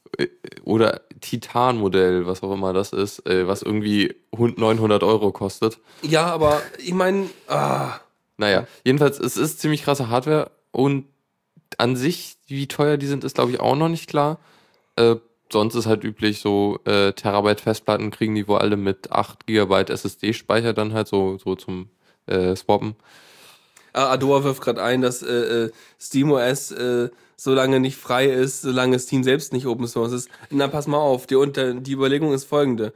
[0.64, 5.80] oder Titan-Modell, was auch immer das ist, äh, was irgendwie hund- 900 Euro kostet.
[6.04, 8.00] Ja, aber ich meine, ah,
[8.38, 11.06] Naja, jedenfalls, es ist ziemlich krasse Hardware und
[11.78, 14.40] an sich, wie teuer die sind, ist glaube ich auch noch nicht klar.
[14.96, 15.16] Äh,
[15.52, 19.86] sonst ist halt üblich, so äh, Terabyte Festplatten kriegen die wohl alle mit 8 GB
[19.92, 21.90] SSD-Speicher dann halt so, so zum
[22.28, 22.96] äh, Swappen.
[23.94, 28.62] Ah, Adora wirft gerade ein, dass äh, äh, SteamOS äh, so lange nicht frei ist,
[28.62, 30.30] solange Steam selbst nicht Open Source ist.
[30.50, 31.36] Na, pass mal auf, die,
[31.80, 32.94] die Überlegung ist folgende.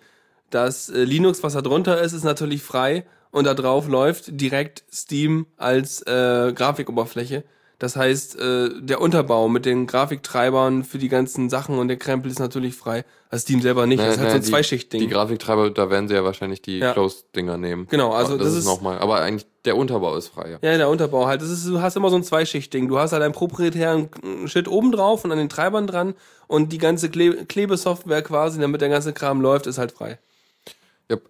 [0.50, 4.84] Das äh, Linux, was da drunter ist, ist natürlich frei und da drauf läuft direkt
[4.92, 7.44] Steam als äh, Grafikoberfläche.
[7.80, 12.30] Das heißt, äh, der Unterbau mit den Grafiktreibern für die ganzen Sachen und der Krempel
[12.30, 13.06] ist natürlich frei.
[13.30, 15.00] Also Steam selber nicht, das ist halt Naja, so ein Zweischichtding.
[15.00, 16.92] Die Grafiktreiber, da werden sie ja wahrscheinlich die Ja.
[16.92, 17.88] Closed-Dinger nehmen.
[17.90, 19.00] Genau, also das, das ist ist- nochmal.
[19.00, 20.58] Aber eigentlich der Unterbau ist frei, ja.
[20.72, 21.42] Ja, der Unterbau halt.
[21.42, 22.90] Das ist, du hast immer so ein Zweischichtding.
[22.90, 24.10] Du hast halt einen proprietären
[24.46, 26.16] Shit oben drauf und an den Treibern dran
[26.48, 30.18] und die ganze Kle Klebesoftware quasi, damit der ganze Kram läuft, ist halt frei.
[31.10, 31.22] Yep.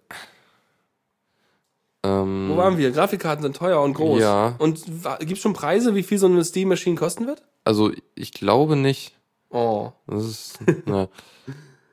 [2.02, 2.90] Ähm, Wo waren wir?
[2.92, 4.20] Grafikkarten sind teuer und groß.
[4.20, 4.54] Ja.
[4.58, 4.82] Und
[5.20, 7.42] gibt schon Preise, wie viel so eine Steam Machine kosten wird?
[7.64, 9.14] Also ich glaube nicht.
[9.50, 9.90] Oh.
[10.06, 11.08] Das ist, na,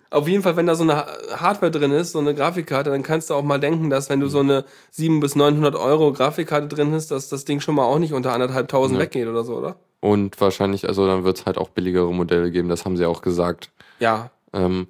[0.10, 3.04] Auf jeden Fall, wenn da so eine Ha- Hardware drin ist, so eine Grafikkarte, dann
[3.04, 6.68] kannst du auch mal denken, dass wenn du so eine 700 bis 900 Euro Grafikkarte
[6.70, 9.04] drin hast, dass das Ding schon mal auch nicht unter anderthalbtausend Ja.
[9.04, 9.76] weggeht oder so, oder?
[10.00, 13.22] Und wahrscheinlich, also dann wird es halt auch billigere Modelle geben, das haben sie auch
[13.22, 13.72] gesagt.
[14.00, 14.30] Ja.
[14.54, 14.88] Ähm,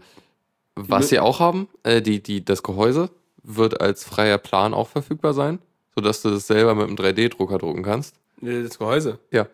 [0.76, 3.09] was sie auch haben, äh, die, die, das Gehäuse
[3.50, 5.60] wird als freier Plan auch verfügbar sein,
[5.95, 8.16] sodass du das selber mit einem 3D-Drucker drucken kannst.
[8.41, 9.20] Das Gehäuse.
[9.32, 9.48] Ja.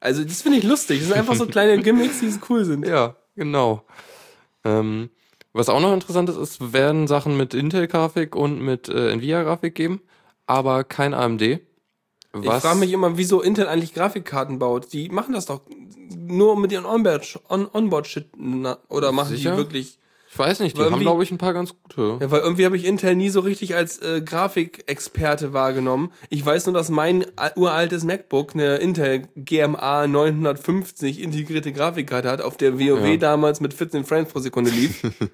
[0.00, 0.98] Also, das finde ich lustig.
[0.98, 2.86] Das sind einfach so kleine Gimmicks, die so cool sind.
[2.86, 3.82] Ja, genau.
[4.64, 5.10] Ähm,
[5.52, 10.02] was auch noch interessant ist, es werden Sachen mit Intel-Grafik und mit äh, Nvidia-Grafik geben,
[10.46, 11.40] aber kein AMD.
[11.42, 11.60] Ich
[12.32, 14.92] Was, frage mich immer, wieso Intel eigentlich Grafikkarten baut.
[14.92, 15.62] Die machen das doch
[16.14, 18.26] nur mit ihren Onboard- On- Onboard-Shit.
[18.36, 19.52] na- oder machen Sicher?
[19.52, 19.98] die wirklich.
[20.36, 22.18] Ich weiß nicht, die Weil haben, glaube ich, ein paar ganz gute.
[22.20, 26.12] Ja, weil irgendwie habe ich Intel nie so richtig als äh, Grafikexperte wahrgenommen.
[26.28, 27.24] Ich weiß nur, dass mein
[27.54, 33.16] uraltes MacBook eine Intel GMA 950 integrierte Grafikkarte hat, auf der WoW Ja.
[33.16, 35.02] damals mit 14 Frames pro Sekunde lief.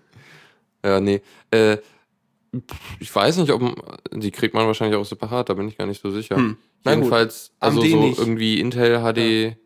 [0.85, 1.21] Ja, nee.
[1.53, 1.77] Äh,
[2.99, 3.63] ich weiß nicht, ob
[4.13, 6.35] die kriegt man wahrscheinlich auch separat, da bin ich gar nicht so sicher.
[6.35, 6.57] Hm.
[6.85, 8.19] Jedenfalls, also so nicht.
[8.19, 9.57] irgendwie Intel HD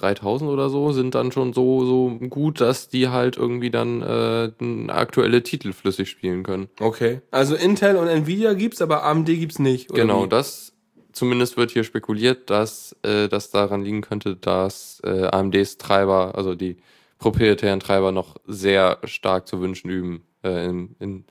[0.00, 4.50] 3000 oder so sind dann schon so, so gut, dass die halt irgendwie dann äh,
[4.90, 6.68] aktuelle Titel flüssig spielen können.
[6.80, 7.20] Okay.
[7.30, 9.90] Also Intel und Nvidia gibt's, aber AMD gibt's nicht.
[9.90, 10.28] Oder genau, wie?
[10.28, 10.72] das
[11.12, 16.54] zumindest wird hier spekuliert, dass äh, das daran liegen könnte, dass äh, AMDs Treiber, also
[16.54, 16.76] die
[17.18, 21.24] proprietären Treiber noch sehr stark zu wünschen üben äh, in, in,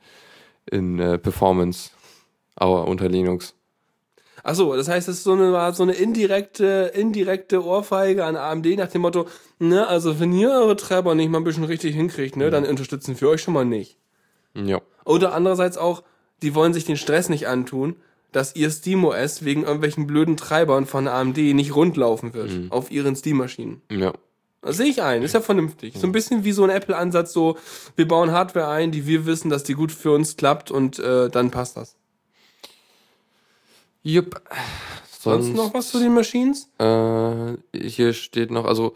[0.70, 1.92] in äh, Performance,
[2.56, 3.57] aber unter Linux.
[4.48, 8.88] Achso, das heißt, es ist so eine, so eine indirekte, indirekte Ohrfeige an AMD nach
[8.88, 9.28] dem Motto,
[9.60, 12.70] ne, also wenn ihr eure Treiber nicht mal ein bisschen richtig hinkriegt, ne, dann mhm.
[12.70, 13.98] unterstützen wir euch schon mal nicht.
[14.54, 14.82] Ja.
[15.04, 16.02] Oder andererseits auch,
[16.44, 17.98] die wollen sich den Stress nicht antun,
[18.32, 22.72] dass ihr SteamOS wegen irgendwelchen blöden Treibern von AMD nicht rundlaufen wird mhm.
[22.72, 23.82] auf ihren Steam-Maschinen.
[23.92, 24.14] Ja.
[24.62, 25.96] Das sehe ich ein, ist ja vernünftig.
[25.98, 27.58] So ein bisschen wie so ein Apple-Ansatz, so
[27.98, 31.30] wir bauen Hardware ein, die wir wissen, dass die gut für uns klappt und äh,
[31.30, 31.98] dann passt das.
[34.08, 34.42] Jupp.
[35.10, 36.70] Sonst, Sonst noch was zu den Machines?
[36.80, 38.94] Äh, hier steht noch, also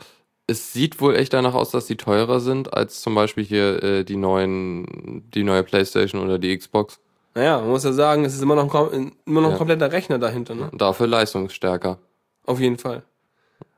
[0.48, 4.04] es sieht wohl echt danach aus, dass die teurer sind als zum Beispiel hier äh,
[4.06, 7.00] die neuen, die neue PlayStation oder die Xbox.
[7.36, 9.58] Naja, man muss ja sagen, es ist immer noch, immer noch ein ja.
[9.58, 10.70] kompletter Rechner dahinter, ne?
[10.74, 11.98] Dafür leistungsstärker.
[12.46, 13.04] Auf jeden Fall.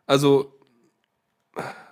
[0.06, 0.54] Also,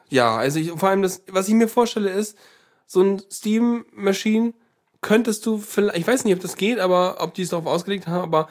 [0.09, 2.37] ja, also ich, vor allem das, was ich mir vorstelle ist,
[2.85, 4.53] so ein Steam-Machine
[5.01, 8.07] könntest du vielleicht, ich weiß nicht, ob das geht, aber ob die es darauf ausgelegt
[8.07, 8.47] haben, aber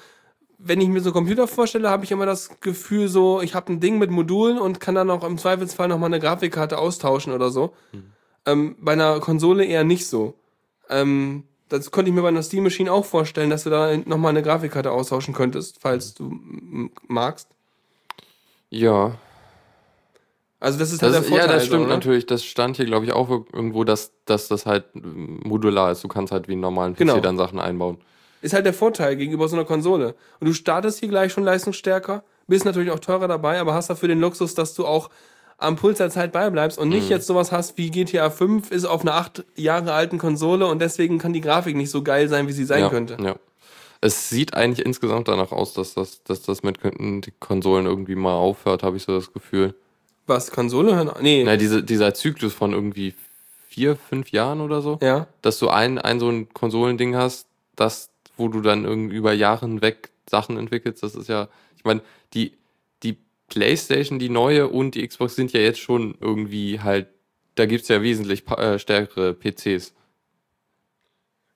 [0.63, 3.81] wenn ich mir so Computer vorstelle, habe ich immer das Gefühl so, ich habe ein
[3.81, 7.73] Ding mit Modulen und kann dann auch im Zweifelsfall nochmal eine Grafikkarte austauschen oder so.
[7.93, 8.13] Mhm.
[8.47, 10.35] Ähm, bei einer Konsole eher nicht so.
[10.89, 14.31] Ähm, das konnte ich mir bei einer Steam Machine auch vorstellen, dass du da nochmal
[14.31, 16.39] eine Grafikkarte austauschen könntest, falls du
[17.07, 17.49] magst.
[18.71, 19.17] Ja.
[20.59, 21.49] Also das ist halt das, der Vorteil.
[21.49, 22.27] Ja, das stimmt so, natürlich.
[22.27, 26.05] Das stand hier, glaube ich, auch irgendwo, dass, dass das halt modular ist.
[26.05, 27.21] Du kannst halt wie einen normalen PC genau.
[27.21, 27.99] dann Sachen einbauen.
[28.43, 30.15] Ist halt der Vorteil gegenüber so einer Konsole.
[30.41, 34.09] Und du startest hier gleich schon leistungsstärker, bist natürlich auch teurer dabei, aber hast dafür
[34.09, 35.11] den Luxus, dass du auch
[35.59, 37.11] am Puls der Zeit beibleibst und nicht mhm.
[37.11, 41.19] jetzt sowas hast wie GTA 5 ist auf einer acht Jahre alten Konsole und deswegen
[41.19, 43.19] kann die Grafik nicht so geil sein, wie sie sein ja, könnte.
[43.23, 43.37] Ja.
[44.01, 48.33] Es sieht eigentlich insgesamt danach aus, dass das, dass das mit den Konsolen irgendwie mal
[48.33, 49.75] aufhört, habe ich so das Gefühl.
[50.27, 51.11] Was, Konsole hören?
[51.21, 51.45] Nee.
[51.45, 53.15] Na, diese, dieser Zyklus von irgendwie
[53.69, 54.99] vier, fünf Jahren oder so.
[55.03, 55.27] Ja.
[55.43, 58.10] Dass du ein, ein so ein Konsolending hast, das
[58.41, 61.03] wo du dann irgendwie über Jahre hinweg Sachen entwickelst.
[61.03, 62.01] Das ist ja, ich meine,
[62.35, 62.57] die,
[63.03, 63.19] die
[63.49, 67.09] PlayStation, die neue und die Xbox sind ja jetzt schon irgendwie halt,
[67.55, 69.93] da gibt es ja wesentlich äh, stärkere PCs.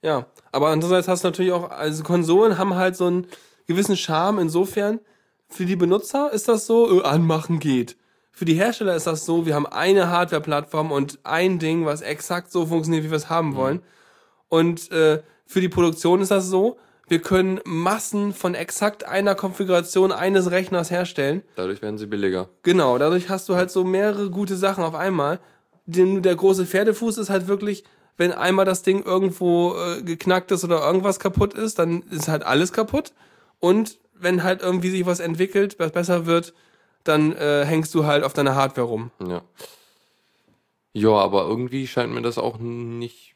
[0.03, 3.27] Ja, aber andererseits hast du natürlich auch, also Konsolen haben halt so einen
[3.67, 5.01] gewissen Charme insofern,
[5.49, 7.97] für die Benutzer ist das so, äh, anmachen geht.
[8.33, 12.51] Für die Hersteller ist das so, wir haben eine Hardware-Plattform und ein Ding, was exakt
[12.51, 13.57] so funktioniert, wie wir es haben mhm.
[13.57, 13.83] wollen.
[14.49, 20.11] Und äh, für die Produktion ist das so, wir können Massen von exakt einer Konfiguration
[20.11, 21.43] eines Rechners herstellen.
[21.57, 22.49] Dadurch werden sie billiger.
[22.63, 25.39] Genau, dadurch hast du halt so mehrere gute Sachen auf einmal.
[25.87, 27.85] Den, der große Pferdefuß ist halt wirklich,
[28.17, 32.43] wenn einmal das Ding irgendwo äh, geknackt ist oder irgendwas kaputt ist, dann ist halt
[32.43, 33.13] alles kaputt.
[33.61, 36.55] Und wenn halt irgendwie sich was entwickelt, was besser wird,
[37.03, 39.11] dann äh, hängst du halt auf deiner Hardware rum.
[39.27, 39.43] Ja.
[40.95, 43.34] Ja, aber irgendwie scheint mir das auch nicht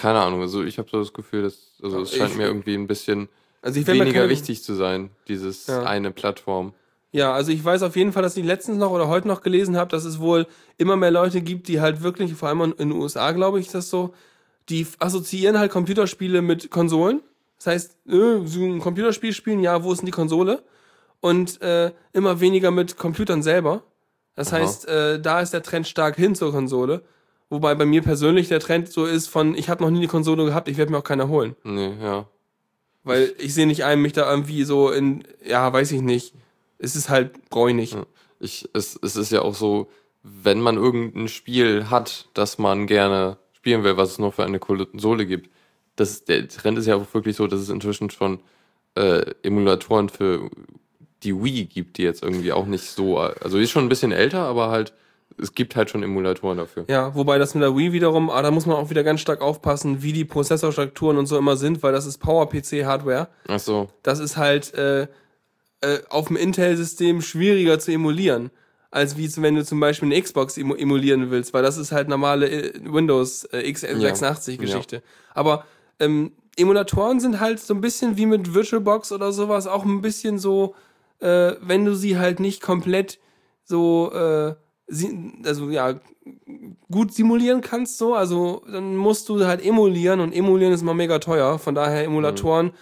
[0.00, 2.74] keine Ahnung, also ich habe so das Gefühl, dass, also es scheint ich, mir irgendwie
[2.74, 3.28] ein bisschen
[3.62, 5.82] also weniger keine, wichtig zu sein, dieses ja.
[5.82, 6.72] eine Plattform.
[7.10, 9.76] Ja, also ich weiß auf jeden Fall, dass ich letztens noch oder heute noch gelesen
[9.76, 10.46] habe, dass es wohl
[10.76, 13.88] immer mehr Leute gibt, die halt wirklich, vor allem in den USA, glaube ich, das
[13.88, 14.14] so,
[14.68, 17.22] die assoziieren halt Computerspiele mit Konsolen.
[17.56, 20.62] Das heißt, äh, so ein Computerspiel spielen, ja, wo ist denn die Konsole?
[21.20, 23.82] Und äh, immer weniger mit Computern selber.
[24.36, 24.60] Das Aha.
[24.60, 27.02] heißt, äh, da ist der Trend stark hin zur Konsole.
[27.50, 30.44] Wobei bei mir persönlich der Trend so ist von, ich habe noch nie eine Konsole
[30.44, 31.56] gehabt, ich werde mir auch keine holen.
[31.64, 32.26] Nee, ja.
[33.04, 36.34] Weil ich sehe nicht ein, mich da irgendwie so in, ja, weiß ich nicht.
[36.78, 37.92] Es ist halt bräunig.
[37.92, 38.04] Ja.
[38.38, 39.88] Ich, es, es ist ja auch so,
[40.22, 44.58] wenn man irgendein Spiel hat, das man gerne spielen will, was es noch für eine
[44.58, 45.50] Konsole gibt.
[45.96, 48.40] Das, der Trend ist ja auch wirklich so, dass es inzwischen schon
[48.94, 50.50] äh, Emulatoren für
[51.22, 54.12] die Wii gibt, die jetzt irgendwie auch nicht so, also die ist schon ein bisschen
[54.12, 54.92] älter, aber halt
[55.40, 56.84] es gibt halt schon Emulatoren dafür.
[56.88, 59.40] Ja, wobei das mit der Wii wiederum, ah, da muss man auch wieder ganz stark
[59.40, 63.28] aufpassen, wie die Prozessorstrukturen und so immer sind, weil das ist Power-PC-Hardware.
[63.46, 63.88] Ach so.
[64.02, 65.02] Das ist halt äh,
[65.80, 68.50] äh, auf dem Intel-System schwieriger zu emulieren,
[68.90, 72.48] als wie wenn du zum Beispiel eine Xbox emulieren willst, weil das ist halt normale
[72.48, 74.96] äh, Windows äh, x86-Geschichte.
[74.96, 75.02] Ja.
[75.34, 75.64] Aber
[76.00, 80.38] ähm, Emulatoren sind halt so ein bisschen wie mit VirtualBox oder sowas, auch ein bisschen
[80.38, 80.74] so,
[81.20, 83.20] äh, wenn du sie halt nicht komplett
[83.62, 84.54] so äh,
[85.44, 85.94] also ja,
[86.90, 91.18] gut simulieren kannst, so, also dann musst du halt emulieren und emulieren ist immer mega
[91.18, 91.58] teuer.
[91.58, 92.72] Von daher Emulatoren mhm.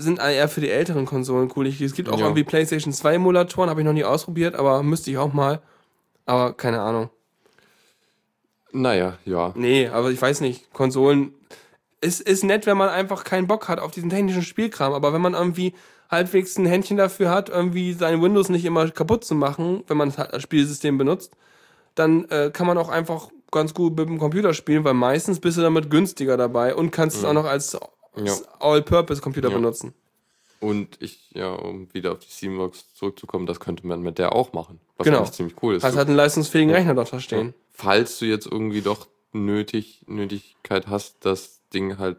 [0.00, 1.66] sind eher für die älteren Konsolen cool.
[1.66, 2.26] Es gibt auch ja.
[2.26, 5.60] irgendwie PlayStation 2 Emulatoren, habe ich noch nie ausprobiert, aber müsste ich auch mal.
[6.26, 7.10] Aber keine Ahnung.
[8.70, 9.52] Naja, ja.
[9.56, 10.72] Nee, aber ich weiß nicht.
[10.72, 11.32] Konsolen.
[12.00, 14.92] Es ist nett, wenn man einfach keinen Bock hat auf diesen technischen Spielkram.
[14.92, 15.74] Aber wenn man irgendwie
[16.10, 20.12] halbwegs ein Händchen dafür hat, irgendwie sein Windows nicht immer kaputt zu machen, wenn man
[20.14, 21.32] das Spielsystem benutzt,
[21.98, 25.56] dann äh, kann man auch einfach ganz gut mit dem Computer spielen, weil meistens bist
[25.58, 27.76] du damit günstiger dabei und kannst es auch noch als,
[28.14, 29.56] als All-Purpose-Computer Ja.
[29.56, 29.94] benutzen.
[30.60, 34.52] Und ich, ja, um wieder auf die Steambox zurückzukommen, das könnte man mit der auch
[34.52, 34.80] machen.
[34.96, 35.24] Was Genau.
[35.24, 35.84] ziemlich cool ist.
[35.84, 37.54] Hast halt einen leistungsfähigen Rechner dort da stehen.
[37.72, 42.16] Falls du jetzt irgendwie doch nötig, Nötigkeit hast, das Ding halt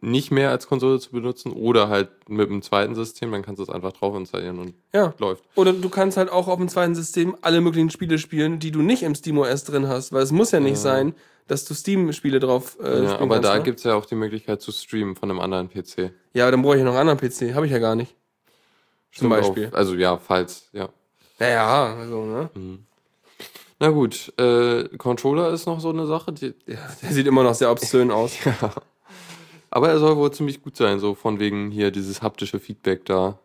[0.00, 3.62] nicht mehr als Konsole zu benutzen oder halt mit einem zweiten System, dann kannst du
[3.64, 5.12] es einfach drauf installieren und Ja.
[5.18, 5.44] läuft.
[5.56, 8.80] Oder du kannst halt auch auf dem zweiten System alle möglichen Spiele spielen, die du
[8.82, 11.14] nicht im SteamOS drin hast, weil es muss ja nicht sein,
[11.48, 13.48] dass du Steam-Spiele drauf äh, Ja, spielen aber kannst.
[13.50, 13.62] da ne?
[13.64, 16.12] gibt es ja auch die Möglichkeit zu streamen von einem anderen PC.
[16.34, 17.54] Ja, dann brauche ich noch einen anderen PC.
[17.54, 18.14] Habe ich ja gar nicht.
[19.12, 19.68] Zum Stimmt Beispiel.
[19.72, 20.90] Auch, also ja, falls, ja.
[21.38, 22.50] Naja, also, ne?
[23.80, 26.78] Na gut, äh, Controller ist noch so eine Sache, die, Der
[27.10, 28.32] sieht immer noch sehr obszön aus.
[29.78, 33.38] Aber er soll wohl ziemlich gut sein, so von wegen hier dieses haptische Feedback da.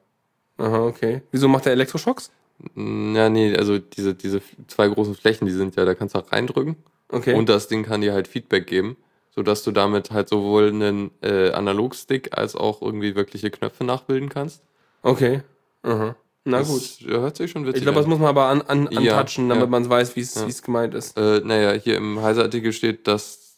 [0.58, 1.22] Aha, okay.
[1.32, 2.32] Wieso macht der Elektroschocks?
[2.76, 6.32] Ja, nee, also diese, diese zwei großen Flächen, die sind ja, da kannst du auch
[6.32, 6.76] reindrücken
[7.10, 7.34] Okay.
[7.36, 8.98] und das Ding kann dir halt Feedback geben,
[9.36, 14.62] sodass du damit halt sowohl einen äh, Analogstick als auch irgendwie wirkliche Knöpfe nachbilden kannst.
[15.04, 15.42] okay.
[15.84, 16.16] Aha.
[16.46, 17.08] Na das gut.
[17.10, 19.64] hört sich schon witzig Ich glaube, das muss man aber an, an, Ja, antatschen, damit
[19.66, 19.70] ja.
[19.70, 20.46] man weiß, wie es Ja.
[20.46, 21.18] es gemeint ist.
[21.18, 23.56] Äh, naja, hier im Heise-Artikel steht, dass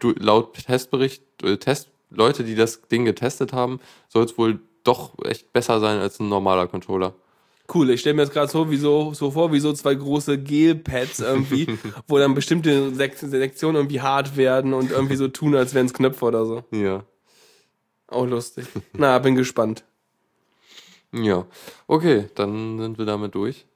[0.00, 5.12] du, laut Testbericht, äh, Test, Leute, die das Ding getestet haben, soll es wohl doch
[5.24, 7.14] echt besser sein als ein normaler Controller.
[7.72, 10.38] Cool, ich stelle mir jetzt gerade so, wie so, so vor, wie so zwei große
[10.38, 11.78] Gel-Pads irgendwie,
[12.08, 15.92] wo dann bestimmte Sek Sektionen irgendwie hart werden und irgendwie so tun, als wären es
[15.92, 16.64] Knöpfe oder so.
[16.70, 17.04] Ja.
[18.06, 18.66] Auch lustig.
[18.94, 19.84] Na, bin gespannt.
[21.12, 21.46] Ja.
[21.86, 23.66] Okay, dann sind wir damit durch.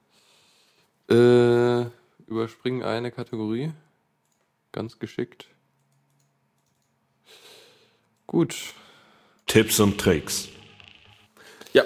[1.07, 1.85] Äh,
[2.25, 3.71] überspringen eine Kategorie.
[4.71, 5.47] Ganz geschickt.
[8.33, 8.55] Gut.
[9.45, 10.47] Tipps und Tricks.
[11.71, 11.83] Ja.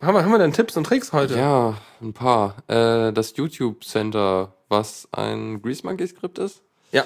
[0.00, 1.36] Haben wir, haben wir denn Tipps und Tricks heute?
[1.36, 2.56] Ja, ein paar.
[2.66, 6.62] Äh, das YouTube Center, was ein Grease Monkey Skript ist.
[6.92, 7.04] Ja.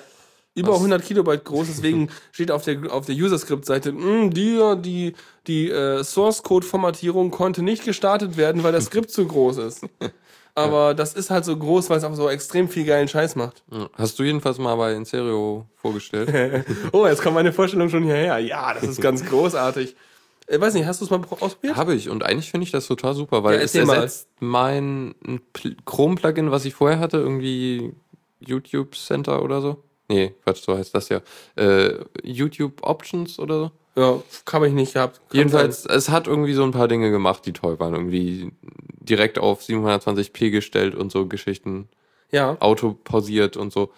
[0.55, 0.77] Über Was?
[0.77, 5.14] 100 Kilobyte groß, deswegen steht auf der, auf der User-Script-Seite, "Mm, die, die,
[5.49, 9.81] die äh, Source-Code-Formatierung konnte nicht gestartet werden, weil das Skript zu groß ist.
[10.55, 13.62] Aber das ist halt so groß, weil es auch so extrem viel geilen Scheiß macht.
[13.94, 16.64] Hast du jedenfalls mal bei Inserio vorgestellt?
[16.92, 18.38] Oh, jetzt kommt meine Vorstellung schon hierher.
[18.38, 19.94] Ja, das ist ganz großartig.
[20.46, 21.76] Äh, weiß nicht, hast du es mal pro- ausprobiert?
[21.76, 23.94] Habe ich und eigentlich finde ich das total super, weil Ja, es mal.
[23.96, 25.14] ersetzt mein
[25.55, 27.92] Pl- Chrome-Plugin, was ich vorher hatte, irgendwie
[28.40, 29.82] YouTube Center oder so.
[30.09, 31.20] Nee, Quatsch, so heißt das ja.
[31.55, 33.70] Äh, YouTube Options oder so.
[33.97, 34.22] Ja,
[34.53, 35.20] habe ich nicht gehabt.
[35.28, 35.97] Kann Jedenfalls, sein.
[35.97, 37.95] es hat irgendwie so ein paar Dinge gemacht, die toll waren.
[37.95, 38.53] Irgendwie
[39.01, 41.88] direkt auf 720p gestellt und so Geschichten.
[42.30, 43.91] Ja, Auto pausiert und so.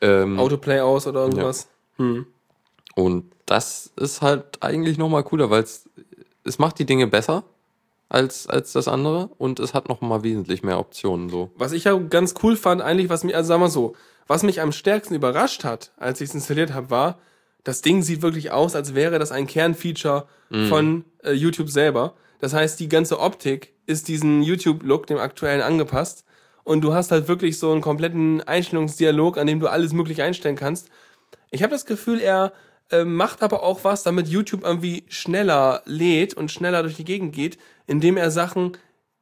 [0.00, 1.68] Ähm, Autoplay aus oder irgendwas.
[1.96, 2.26] Hm.
[2.94, 5.88] Und das ist halt eigentlich nochmal cooler, weil es,
[6.44, 7.44] es macht die Dinge besser
[8.08, 11.50] als, als das andere und es hat nochmal wesentlich mehr Optionen so.
[11.56, 13.94] Was ich ja ganz cool fand, eigentlich, was mir, also sagen wir so,
[14.26, 17.18] was mich am stärksten überrascht hat, als ich es installiert habe, war,
[17.64, 20.26] das Ding sieht wirklich aus, als wäre das ein Kernfeature
[20.68, 22.14] von äh, YouTube selber.
[22.40, 26.24] Das heißt, die ganze Optik ist diesen YouTube-Look, dem aktuellen, angepasst.
[26.64, 30.56] Und du hast halt wirklich so einen kompletten Einstellungsdialog, an dem du alles möglich einstellen
[30.56, 30.88] kannst.
[31.50, 32.52] Ich habe das Gefühl, er
[32.90, 37.34] äh, macht aber auch was, damit YouTube irgendwie schneller lädt und schneller durch die Gegend
[37.34, 38.76] geht, indem er Sachen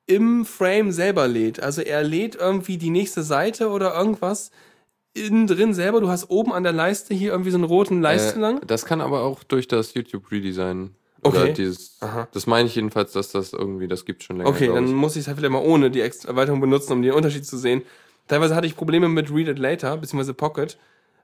[0.07, 1.61] im Frame selber lädt.
[1.62, 4.51] Also er lädt irgendwie die nächste Seite oder irgendwas
[5.15, 6.01] innen drin selber.
[6.01, 8.63] Du hast oben an der Leiste hier irgendwie so einen roten Leiste lang.
[8.63, 10.95] Äh, das kann aber auch durch das YouTube Redesign.
[11.23, 11.53] Oder Okay.
[11.55, 12.29] dieses, Aha.
[12.33, 14.49] das meine ich jedenfalls, dass das irgendwie, das gibt schon länger.
[14.51, 17.45] Okay, dann muss ich es halt vielleicht mal ohne die Erweiterung benutzen, um den Unterschied
[17.45, 17.83] zu sehen.
[18.29, 20.79] Teilweise hatte ich Probleme mit Read It Later, beziehungsweise Pocket,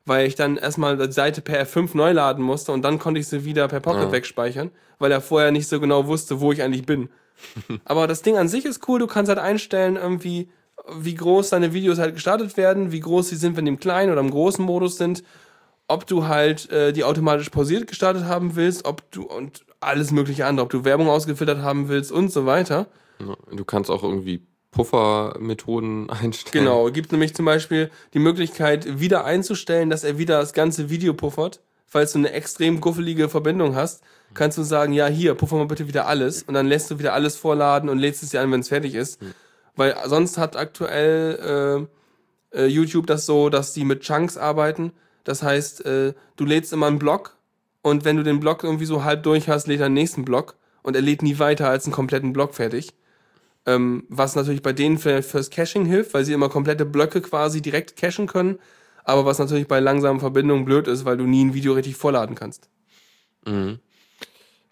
[0.05, 3.29] weil ich dann erstmal die Seite per F5 neu laden musste und dann konnte ich
[3.29, 4.13] sie wieder per Pocket Ja.
[4.13, 7.09] wegspeichern, weil er vorher nicht so genau wusste, wo ich eigentlich bin.
[7.85, 10.49] Aber das Ding an sich ist cool, du kannst halt einstellen, irgendwie,
[10.93, 14.13] wie groß deine Videos halt gestartet werden, wie groß sie sind, wenn die im kleinen
[14.13, 15.23] oder im großen Modus sind,
[15.89, 20.47] ob du halt äh, die automatisch pausiert gestartet haben willst, ob du und alles mögliche
[20.47, 22.87] andere, ob du Werbung ausgefiltert haben willst und so weiter.
[23.53, 26.65] Du kannst auch irgendwie Puffermethoden einstellen.
[26.65, 31.15] Genau, gibt nämlich zum Beispiel die Möglichkeit, wieder einzustellen, dass er wieder das ganze Video
[31.15, 31.61] puffert.
[31.87, 35.87] Falls du eine extrem guffelige Verbindung hast, kannst du sagen, ja, hier, puffer mal bitte
[35.87, 38.61] wieder alles und dann lässt du wieder alles vorladen und lädst es dir an, wenn
[38.61, 39.21] es fertig ist.
[39.77, 41.89] Weil sonst hat aktuell
[42.53, 44.93] äh, äh, YouTube das so, dass die mit Chunks arbeiten.
[45.25, 47.37] Das heißt, äh, du lädst immer einen Block
[47.83, 50.57] und wenn du den Block irgendwie so halb durch hast, lädt er den nächsten Block
[50.83, 52.95] und er lädt nie weiter als einen kompletten Block fertig.
[53.67, 57.63] Ähm, was natürlich bei denen für, fürs Caching hilft, weil sie immer komplette Blöcke quasi
[57.63, 58.59] direkt cachen können.
[59.05, 62.35] Aber was natürlich bei langsamen Verbindungen blöd ist, weil du nie ein Video richtig vorladen
[62.35, 62.69] kannst.
[63.47, 63.79] Mhm.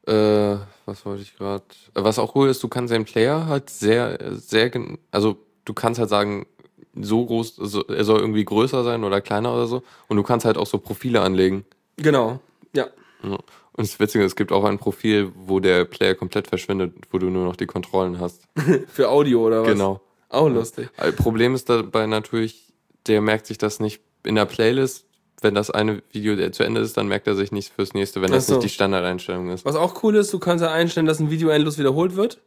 [0.06, 1.64] Äh, was wollte ich gerade?
[1.94, 5.98] Was auch cool ist, du kannst den Player halt sehr, sehr, gen- also du kannst
[6.00, 6.46] halt sagen,
[6.94, 9.82] so groß, also er soll irgendwie größer sein oder kleiner oder so.
[10.08, 11.64] Und du kannst halt auch so Profile anlegen.
[11.96, 12.40] Genau.
[12.74, 12.88] Ja.
[13.22, 13.38] Ja.
[13.74, 17.18] Und das Witzige, ist, es gibt auch ein Profil, wo der Player komplett verschwindet, wo
[17.18, 18.42] du nur noch die Kontrollen hast.
[18.88, 19.68] Für Audio oder was?
[19.68, 20.00] Genau.
[20.28, 20.90] Auch lustig.
[20.98, 22.72] Äh, Problem ist dabei natürlich,
[23.06, 25.06] der merkt sich das nicht in der Playlist.
[25.42, 28.30] Wenn das eine Video zu Ende ist, dann merkt er sich nicht fürs nächste, wenn
[28.30, 28.54] das so.
[28.54, 29.64] nicht die Standardeinstellung ist.
[29.64, 32.38] Was auch cool ist, du kannst ja einstellen, dass ein Video endlos wiederholt wird.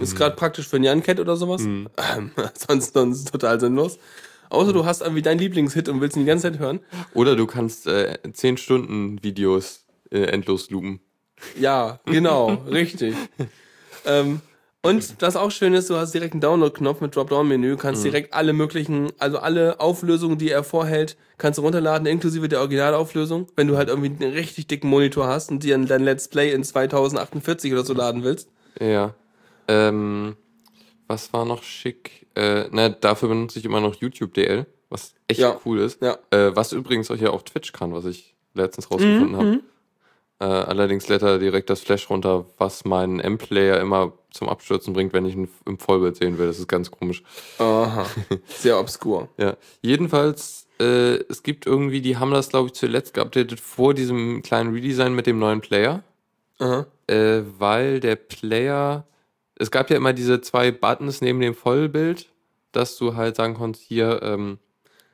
[0.00, 1.62] Ist gerade praktisch für einen Jan-Cat oder sowas.
[1.62, 1.88] Ähm,
[2.54, 3.98] sonst, sonst total sinnlos.
[4.50, 6.80] Außer du hast irgendwie deinen Lieblingshit und willst ihn die ganze Zeit hören.
[7.12, 11.00] Oder du kannst äh, 10 Stunden Videos äh, endlos loopen.
[11.58, 13.14] Ja, genau, richtig.
[14.04, 14.40] Ähm,
[14.84, 18.52] und das auch schön ist, du hast direkt einen Download-Knopf mit Dropdown-Menü, kannst direkt alle
[18.52, 23.76] möglichen, also alle Auflösungen, die er vorhält, kannst du runterladen, inklusive der Originalauflösung, wenn du
[23.76, 27.84] halt irgendwie einen richtig dicken Monitor hast und dir dein Let's Play in 2048 oder
[27.84, 28.48] so laden willst.
[28.80, 29.14] Ja.
[29.68, 30.36] Ähm,
[31.08, 32.26] was war noch schick?
[32.34, 35.58] Äh, na, dafür benutze ich immer noch YouTube DL, was echt Ja.
[35.64, 36.00] cool ist.
[36.02, 36.18] Ja.
[36.30, 39.60] Äh, was übrigens auch hier auf Twitch kann, was ich letztens rausgefunden Mhm, habe.
[40.40, 45.12] Äh, allerdings lädt er direkt das Flash runter, was meinen M-Player immer zum Abstürzen bringt,
[45.12, 46.46] wenn ich ihn im Vollbild sehen will.
[46.48, 47.22] Das ist ganz komisch.
[47.58, 48.04] Aha,
[48.46, 49.28] sehr obskur.
[49.38, 49.56] Ja.
[49.80, 54.74] Jedenfalls, äh, es gibt irgendwie, die haben das, glaube ich, zuletzt geupdatet vor diesem kleinen
[54.74, 56.02] Redesign mit dem neuen Player.
[56.60, 56.86] Aha.
[57.08, 59.06] äh, weil der Player,
[59.56, 62.28] es gab ja immer diese zwei Buttons neben dem Vollbild,
[62.70, 64.58] dass du halt sagen konntest, hier, ähm,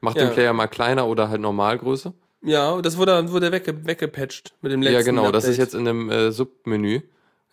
[0.03, 0.25] mach Ja.
[0.27, 2.13] den Player mal kleiner oder halt Normalgröße.
[2.43, 5.59] Ja, das wurde, wurde wegge weggepatcht mit dem letzten ja, genau, das ist Update.
[5.67, 7.01] jetzt in dem äh, Submenü.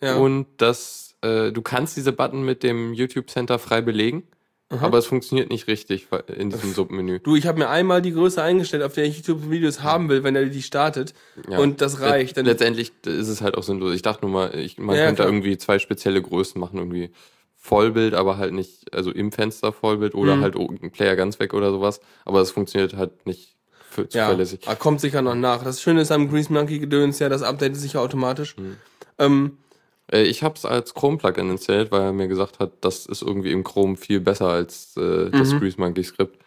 [0.00, 0.16] Ja.
[0.16, 4.24] Und das, äh, du kannst diese Button mit dem YouTube Center frei belegen,
[4.70, 7.20] aber es funktioniert nicht richtig in diesem Submenü.
[7.20, 10.36] Du, ich habe mir einmal die Größe eingestellt, auf der ich YouTube-Videos haben will, wenn
[10.36, 11.14] er die startet.
[11.48, 11.58] Ja.
[11.58, 12.36] Und das reicht.
[12.36, 13.94] Dann, Letztendlich ist es halt auch sinnlos.
[13.94, 15.28] Ich dachte nur mal, ich, man Ja, könnte klar.
[15.28, 17.10] irgendwie zwei spezielle Größen machen, irgendwie
[17.56, 20.40] Vollbild, aber halt nicht, also im Fenster Vollbild oder Mhm.
[20.42, 22.00] halt ein Player ganz weg oder sowas.
[22.26, 23.56] Aber es funktioniert halt nicht
[23.88, 24.60] für, ja, zuverlässig.
[24.66, 25.64] ah, kommt sicher noch nach.
[25.64, 28.54] Das Schöne ist am Grease Monkey Gedöns ja, das updatet sich ja automatisch.
[28.58, 28.76] Mhm.
[29.18, 29.67] Ähm, Äh,
[30.12, 33.64] ich habe es als Chrome-Plugin installiert, weil er mir gesagt hat, das ist irgendwie im
[33.64, 35.60] Chrome viel besser als äh, das Mhm.
[35.60, 36.38] Grease Monkey Skript.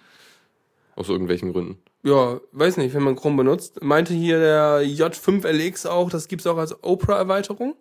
[0.95, 1.77] Aus irgendwelchen Gründen.
[2.03, 3.81] ja, weiß nicht, wenn man Chrome benutzt.
[3.81, 7.75] Meinte hier der J5LX auch, das gibt's auch als Opera-Erweiterung.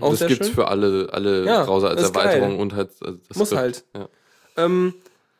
[0.00, 0.54] Auch das gibt's schön.
[0.54, 2.60] für alle, alle Ja, Browser als Erweiterung geil.
[2.60, 3.60] und halt also das Muss Skript.
[3.62, 3.84] halt.
[3.94, 4.08] Ja.
[4.64, 4.94] Ähm,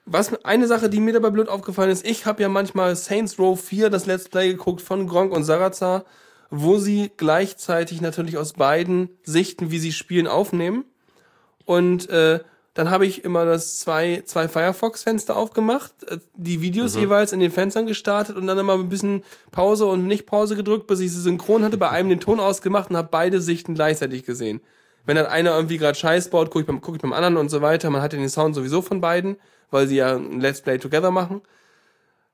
[0.06, 3.58] was eine Sache, die mir dabei blöd aufgefallen ist, ich habe ja manchmal Saints Row
[3.58, 6.04] 4, das Let's Play geguckt von Gronk und Sarazar,
[6.56, 10.84] wo sie gleichzeitig natürlich aus beiden Sichten, wie sie spielen, aufnehmen.
[11.64, 12.40] Und äh,
[12.74, 17.50] dann habe ich immer das zwei, zwei Firefox-Fenster aufgemacht, äh, die Videos jeweils in den
[17.50, 21.20] Fenstern gestartet und dann immer ein bisschen Pause und nicht Pause gedrückt, bis ich sie
[21.20, 24.60] synchron hatte, bei einem den Ton ausgemacht und habe beide Sichten gleichzeitig gesehen.
[25.06, 27.50] Wenn dann einer irgendwie gerade Scheiß baut, gucke ich, beim, guck ich beim anderen und
[27.50, 27.90] so weiter.
[27.90, 29.36] Man hat ja den Sound sowieso von beiden,
[29.70, 31.42] weil sie ja ein Let's Play Together machen.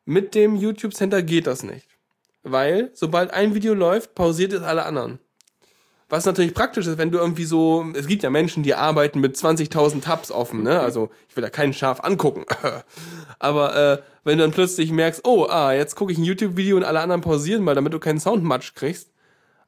[0.04, 1.89] Mit dem YouTube Center geht das nicht.
[2.42, 5.18] Weil, sobald ein Video läuft, pausiert es alle anderen.
[6.08, 9.36] Was natürlich praktisch ist, wenn du irgendwie so, es gibt ja Menschen, die arbeiten mit
[9.36, 10.80] 20.000 Tabs offen, ne?
[10.80, 12.44] Also, ich will da keinen scharf angucken.
[13.38, 16.82] Aber äh, wenn du dann plötzlich merkst, oh, ah, jetzt gucke ich ein YouTube-Video und
[16.82, 19.12] alle anderen pausieren mal, damit du keinen Soundmatch kriegst.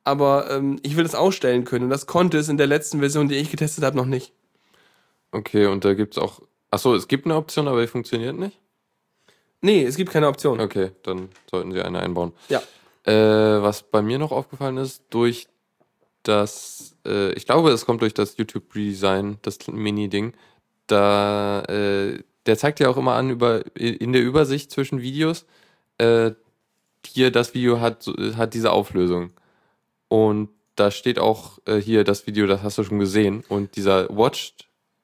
[0.02, 3.28] Aber ähm, ich will das ausstellen können und das konnte es in der letzten Version,
[3.28, 4.32] die ich getestet habe, noch nicht.
[5.30, 6.40] Okay, und da gibt's auch.
[6.72, 8.58] Achso, es gibt eine Option, aber die funktioniert nicht?
[9.62, 10.60] Nee, es gibt keine Option.
[10.60, 12.32] Okay, dann sollten sie eine einbauen.
[12.48, 12.62] Ja.
[13.04, 15.48] Äh, was bei mir noch aufgefallen ist, durch
[16.24, 20.34] das, äh, ich glaube, es kommt durch das YouTube Redesign, das Mini-Ding.
[20.86, 25.46] Da, äh, der zeigt ja auch immer an, über, in der Übersicht zwischen Videos,
[25.98, 26.32] äh,
[27.06, 29.30] hier das Video hat, so- hat diese Auflösung.
[30.08, 33.44] Und da steht auch äh, hier das Video, das hast du schon gesehen.
[33.48, 34.08] Und dieser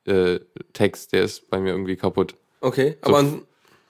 [0.07, 2.35] Watched-Text, der ist bei mir irgendwie kaputt.
[2.61, 3.43] Okay, aber an,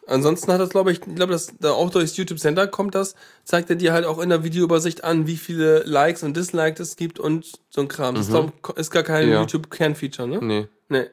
[0.08, 3.14] ansonsten hat das, glaube ich, ich glaube, das da auch durchs YouTube Center kommt das,
[3.44, 6.96] zeigt er dir halt auch in der Videoübersicht an, wie viele Likes und Dislikes es
[6.96, 8.14] gibt und so ein Kram.
[8.14, 9.40] Das ist, glaub, ist gar kein Ja.
[9.40, 10.38] YouTube-Kernfeature, ne?
[10.42, 10.66] Nee.
[10.88, 11.04] Nee.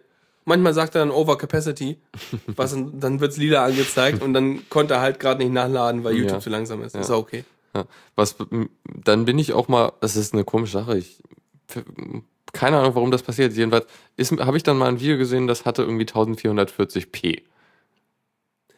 [0.47, 1.97] Manchmal sagt er dann Overcapacity,
[2.55, 6.13] was dann, dann wird's lila angezeigt und dann konnte er halt gerade nicht nachladen, weil
[6.15, 6.39] YouTube Ja.
[6.39, 6.95] zu langsam ist.
[6.95, 7.43] Ist auch okay.
[7.75, 7.85] Ja.
[8.15, 8.35] Was,
[8.85, 10.97] dann bin ich auch mal, das ist eine komische Sache.
[10.97, 11.21] Ich,
[12.53, 13.53] keine Ahnung, warum das passiert.
[13.53, 13.85] Jedenfalls
[14.39, 17.41] habe ich dann mal ein Video gesehen, das hatte irgendwie 1440p.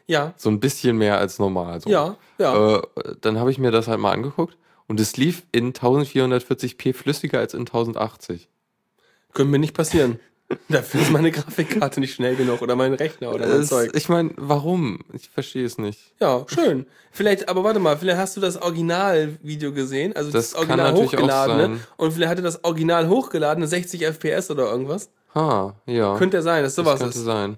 [0.07, 1.81] Ja, So ein bisschen mehr als normal.
[1.81, 1.89] So.
[1.89, 2.77] ja, ja.
[2.77, 2.81] Äh,
[3.21, 7.53] dann habe ich mir das halt mal angeguckt und es lief in 1440p flüssiger als
[7.53, 8.47] in 1080.
[9.33, 10.19] Könnte mir nicht passieren.
[10.69, 13.91] Dafür ist meine Grafikkarte nicht schnell genug oder mein Rechner oder mein Es, Zeug.
[13.93, 14.99] ich meine, warum?
[15.11, 16.13] Ich verstehe es nicht.
[16.21, 16.85] Ja, schön.
[17.11, 21.79] Vielleicht, aber warte mal, vielleicht hast du das Originalvideo gesehen, also das, Das Original hochgeladene
[21.97, 25.09] und vielleicht hatte das Original hochgeladene 60 FPS oder irgendwas.
[25.35, 26.17] Ha, ja.
[26.17, 27.25] Könnte ja sein, dass das sowas könnte ist.
[27.25, 27.57] sein.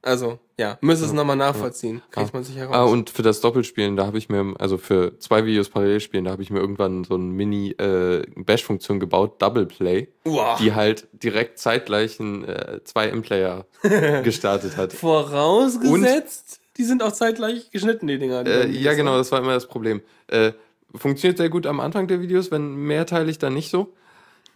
[0.00, 2.02] Also, ja, müsste es nochmal nachvollziehen.
[2.12, 2.74] Kriegt man sich heraus.
[2.74, 6.24] Ah, und für das Doppelspielen, da habe ich mir, also für zwei Videos parallel spielen,
[6.24, 10.58] da habe ich mir irgendwann so eine Mini-Bash-Funktion gebaut, Double Play, Wow.
[10.58, 13.66] die halt direkt zeitgleich ein, äh, zwei M-Player
[14.22, 14.92] gestartet hat.
[14.92, 18.44] Vorausgesetzt, die sind auch zeitgleich geschnitten, die Dinger.
[18.44, 20.00] die Äh, ja, genau, das war immer das Problem.
[20.28, 20.52] Äh,
[20.94, 23.92] funktioniert sehr gut am Anfang der Videos, wenn mehrteilig dann nicht so.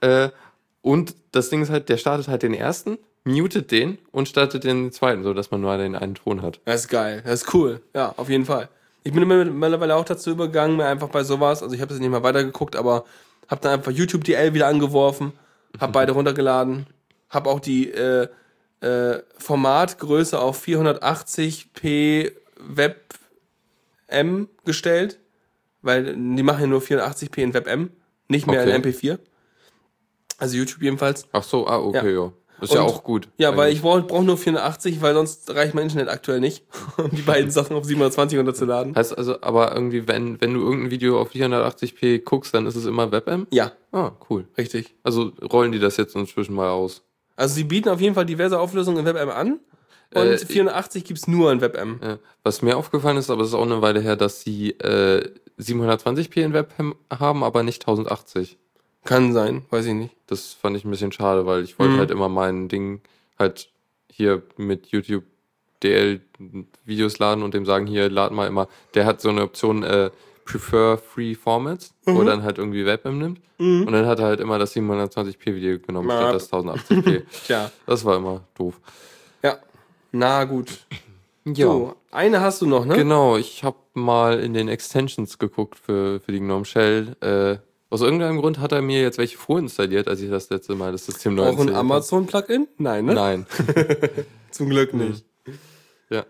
[0.01, 0.31] Äh,
[0.83, 4.91] und das Ding ist halt, der startet halt den ersten, mutet den und startet den
[4.93, 6.61] zweiten, so dass man nur den einen Ton hat.
[6.65, 7.81] Das ist geil, das ist cool.
[7.95, 8.69] Ja, auf jeden Fall.
[9.05, 12.01] Ich bin immer- mittlerweile auch dazu übergegangen, mir einfach bei sowas, also ich habe jetzt
[12.01, 13.05] nicht mal weitergeguckt, aber
[13.49, 15.33] habe dann einfach YouTube DL wieder angeworfen,
[15.81, 16.87] habe beide runtergeladen,
[17.31, 18.29] habe auch die äh,
[18.81, 25.19] äh, Formatgröße auf 480p WebM gestellt,
[25.83, 27.91] weil die machen ja nur 480p in WebM,
[28.29, 28.75] nicht mehr Okay.
[28.75, 29.19] in MP4.
[30.39, 31.27] Also YouTube jedenfalls.
[31.33, 32.33] Ach so, ah, okay, ja.
[32.63, 33.29] Ist ja Und- auch gut.
[33.39, 33.77] Ja, weil eigentlich.
[33.77, 36.65] ich brauche brauch nur 480, weil sonst reicht mein Internet aktuell nicht,
[36.97, 38.95] um die beiden Sachen auf 720 runterzuladen.
[38.95, 42.87] Heißt also, aber irgendwie, wenn, wenn du irgendein Video auf 480p guckst, dann ist es
[42.87, 43.47] immer WebM?
[43.51, 44.47] Ja, Ah, cool.
[44.57, 44.95] richtig.
[45.03, 47.03] Also rollen die das jetzt inzwischen mal aus.
[47.37, 49.61] Also sie bieten auf jeden Fall diverse Auflösungen in WebM an
[50.15, 51.99] und Äh, 480 gibt's nur in WebM.
[52.03, 52.19] Ja.
[52.45, 55.29] Was mir aufgefallen ist, aber es ist auch eine Weile her, dass sie äh,
[55.61, 58.59] 720p in WebM haben, aber nicht 1080.
[59.05, 60.15] Kann sein, weiß ich nicht.
[60.27, 61.99] Das fand ich ein bisschen schade, weil ich wollte Mhm.
[61.99, 63.01] halt immer mein Ding
[63.39, 63.69] halt
[64.11, 65.25] hier mit YouTube
[65.83, 66.21] DL
[66.85, 68.69] Videos laden und dem sagen, hier lad mal immer.
[68.95, 70.11] Der hat so eine Option, äh,
[70.45, 72.19] Prefer Free Formats, wo Mhm.
[72.19, 73.41] er dann halt irgendwie WebM nimmt.
[73.59, 77.23] Und dann hat er halt immer das 720p Video genommen, statt das 1080p.
[77.47, 78.81] Tja, das war immer doof.
[79.43, 79.57] ja.
[80.11, 80.85] Na gut.
[81.45, 81.67] Ja.
[81.67, 82.97] So, eine hast du noch, ne?
[82.97, 87.17] Genau, ich habe mal in den Extensions geguckt für, für die GNOME Shell.
[87.21, 87.59] Äh,
[87.93, 91.05] aus irgendeinem Grund hat er mir jetzt welche vorinstalliert, als ich das letzte Mal das
[91.07, 91.87] System neu Auch ein installiert habe.
[91.95, 92.69] Amazon-Plugin?
[92.79, 93.15] Nein, ne?
[93.15, 93.47] Nein.
[94.51, 95.25] Zum Glück nicht.
[96.11, 96.25] ja.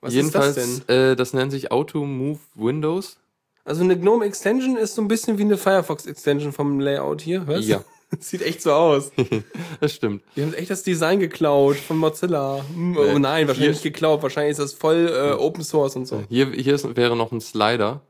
[0.00, 1.12] Was Jedenfalls, ist das denn?
[1.12, 3.16] Äh, das nennt sich Auto Move Windows.
[3.64, 7.46] Also eine GNOME Extension ist so ein bisschen wie eine Firefox Extension vom Layout hier.
[7.46, 7.72] Hörst du?
[7.72, 7.84] Ja.
[8.20, 9.10] Sieht echt so aus.
[9.80, 10.22] Das stimmt.
[10.36, 12.64] Die haben echt das Design geklaut von Mozilla.
[12.72, 13.18] Hm, oh Nee.
[13.18, 14.22] nein, wahrscheinlich Hier- nicht geklaut.
[14.22, 16.22] Wahrscheinlich ist das voll äh, Open Source und so.
[16.28, 18.02] Hier, hier ist, wäre noch ein Slider,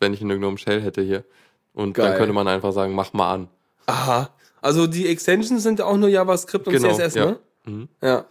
[0.00, 1.24] wenn ich eine GNOME Shell hätte hier.
[1.74, 2.08] Und Geil.
[2.08, 3.48] dann könnte man einfach sagen, mach mal an.
[3.86, 4.30] Aha.
[4.60, 7.26] Also die Extensions sind auch nur JavaScript und Genau, CSS, ja.
[7.26, 7.38] ne?
[7.64, 7.88] Mhm.
[8.02, 8.24] Ja.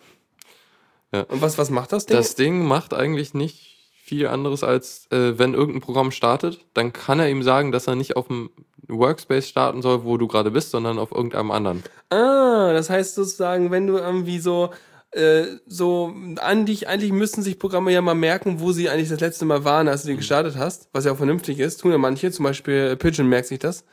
[1.13, 1.21] Ja.
[1.23, 2.15] Und was, was macht das Ding?
[2.17, 3.67] Das Ding macht eigentlich nicht
[4.03, 7.95] viel anderes als, äh, wenn irgendein Programm startet, dann kann er ihm sagen, dass er
[7.95, 8.49] nicht auf dem
[8.87, 11.83] Workspace starten soll, wo du gerade bist, sondern auf irgendeinem anderen.
[12.09, 14.69] ah, das heißt sozusagen, wenn du irgendwie so
[15.11, 19.19] äh, so an dich, eigentlich müssten sich Programme ja mal merken, wo sie eigentlich das
[19.19, 20.11] letzte Mal waren, als du Mhm.
[20.13, 23.47] die gestartet hast, was ja auch vernünftig ist, tun ja manche, zum Beispiel Pigeon merkt
[23.47, 23.83] sich das,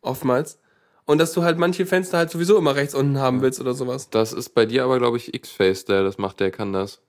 [0.00, 0.58] oftmals.
[1.06, 4.08] Und dass du halt manche Fenster halt sowieso immer rechts unten haben willst oder sowas.
[4.08, 7.00] Das ist bei dir aber, glaube ich, X-Face, der das macht, der kann das.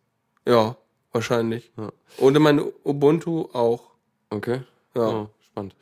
[0.45, 0.75] Ja,
[1.13, 1.71] wahrscheinlich.
[1.77, 1.91] Ja.
[2.17, 3.91] Und in mein Ubuntu auch.
[4.31, 4.61] Okay.
[4.95, 5.07] Ja.
[5.07, 5.75] Oh, spannend.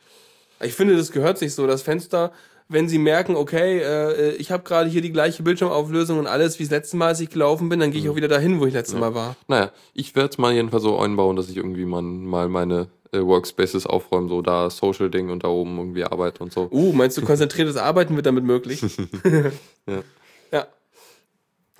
[0.62, 1.66] Ich finde, das gehört sich so.
[1.66, 2.30] Das Fenster,
[2.68, 6.64] wenn sie merken, okay, äh, ich habe gerade hier die gleiche Bildschirmauflösung und alles wie
[6.64, 8.72] das letzte Mal, als ich gelaufen bin, dann gehe ich auch wieder dahin, wo ich
[8.72, 9.36] letztes Mal war.
[9.48, 13.20] Naja, ich werde es mal jedenfalls so einbauen, dass ich irgendwie mal, mal meine äh,
[13.20, 16.68] Workspaces aufräume, so da Social-Ding und da oben irgendwie arbeite und so.
[16.70, 18.82] Uh, meinst du, konzentriertes Arbeiten wird damit möglich?
[19.86, 20.02] Ja.
[20.50, 20.66] Ja.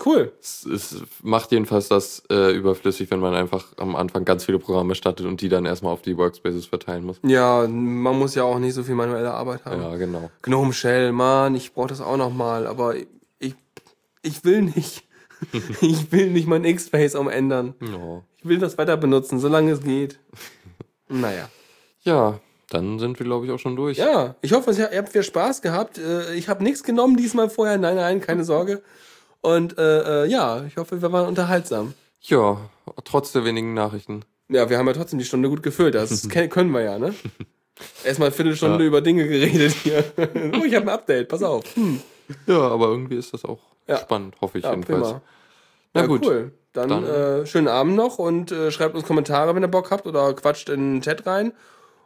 [0.04, 0.32] Cool.
[0.40, 4.94] Es, es macht jedenfalls das äh, überflüssig, wenn man einfach am Anfang ganz viele Programme
[4.94, 7.20] startet und die dann erstmal auf die Workspaces verteilen muss.
[7.22, 9.80] Ja, man muss ja auch nicht so viel manuelle Arbeit haben.
[9.80, 10.30] Ja, genau.
[10.42, 13.54] Gnome Shell, Mann, ich brauche das auch noch mal, aber ich,
[14.22, 15.04] ich will nicht.
[15.80, 17.74] ich will nicht mein X-Face umändern.
[17.80, 18.22] Ja.
[18.38, 20.18] Ich will das weiter benutzen, solange es geht.
[21.06, 21.50] Naja.
[22.02, 22.40] ja,
[22.70, 23.98] dann sind wir, glaube ich, auch schon durch.
[23.98, 25.98] Ja, ich hoffe, ihr habt viel Spaß gehabt.
[25.98, 27.76] Äh, Ich habe nichts genommen diesmal vorher.
[27.76, 28.82] Nein, nein, keine Sorge.
[29.44, 31.92] Und äh, äh, ja, ich hoffe, wir waren unterhaltsam.
[32.22, 32.58] Ja,
[33.04, 34.24] trotz der wenigen Nachrichten.
[34.48, 35.94] Ja, wir haben ja trotzdem die Stunde gut gefüllt.
[35.94, 37.14] Das können wir ja, ne?
[38.04, 38.86] Erstmal eine Viertelstunde Ja.
[38.88, 40.02] über Dinge geredet hier.
[40.16, 41.64] oh, ich habe ein Update, pass auf.
[41.76, 42.00] Hm.
[42.46, 43.98] Ja, aber irgendwie ist das auch Ja.
[43.98, 45.08] spannend, hoffe ich Ja, jedenfalls.
[45.08, 45.22] prima.
[45.92, 46.24] Na ja, gut.
[46.24, 46.52] cool.
[46.72, 50.06] Dann, Dann- Äh, schönen Abend noch und äh, schreibt uns Kommentare, wenn ihr Bock habt
[50.06, 51.52] oder quatscht in den Chat rein.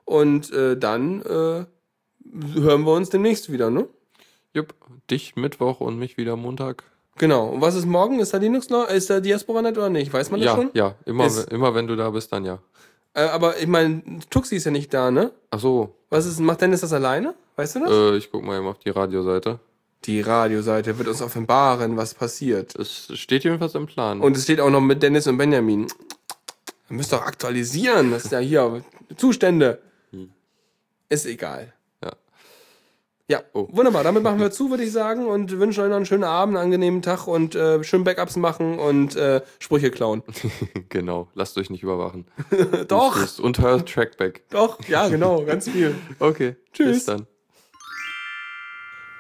[0.05, 1.65] Und äh, dann äh,
[2.59, 3.87] hören wir uns demnächst wieder, ne?
[4.55, 4.75] Jupp,
[5.11, 6.83] dich Mittwoch und mich wieder Montag.
[7.19, 7.49] Genau.
[7.49, 8.21] Und was ist morgen?
[8.21, 8.89] Ist da Linux noch?
[8.89, 10.13] Ist da Diaspora-Net oder nicht?
[10.13, 10.71] Weiß man das Ja, schon?
[10.75, 12.59] ja, immer, Ist- immer wenn du da bist, dann ja.
[13.15, 15.33] Äh, aber ich meine, Tuxi ist ja nicht da, ne?
[15.51, 17.35] Ach so, Was ist, macht Dennis das alleine?
[17.57, 17.91] Weißt du das?
[17.91, 19.59] äh, ich guck mal eben auf die Radioseite.
[20.05, 22.77] Die Radioseite wird uns offenbaren, was passiert.
[22.77, 24.21] Es steht jedenfalls im Plan.
[24.21, 25.89] Und es steht auch noch mit Dennis und Benjamin.
[26.91, 28.13] Ihr müsst doch aktualisieren.
[28.13, 28.83] Das ist ja hier
[29.17, 29.81] Zustände.
[31.09, 31.73] Ist egal.
[33.31, 33.39] Ja.
[33.39, 34.05] Ja, wunderbar.
[34.05, 36.65] Damit machen wir zu, würde ich sagen, und wünschen euch noch einen schönen Abend, einen
[36.65, 40.23] angenehmen Tag und äh, schön Backups machen und äh, Sprüche klauen.
[40.89, 42.25] genau, lasst euch nicht überwachen.
[42.89, 43.19] Doch.
[43.19, 43.39] Tschüss.
[43.39, 44.49] Und hört Trackback.
[44.49, 45.95] Doch, ja, genau, ganz viel.
[46.19, 46.97] Okay, Tschüss.
[46.97, 47.27] Bis dann.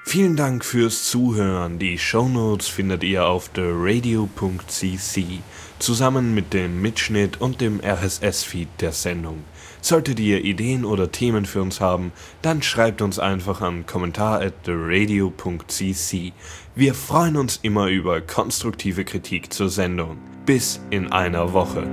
[0.04, 1.78] Vielen Dank fürs Zuhören.
[1.78, 5.42] Die Shownotes findet ihr auf theradio.cc
[5.78, 9.44] zusammen mit dem Mitschnitt und dem RSS-Feed der Sendung.
[9.80, 12.12] Solltet ihr Ideen oder Themen für uns haben,
[12.42, 14.40] dann schreibt uns einfach an kommentar.
[16.74, 20.18] Wir freuen uns immer über konstruktive Kritik zur Sendung.
[20.46, 21.86] Bis in einer Woche.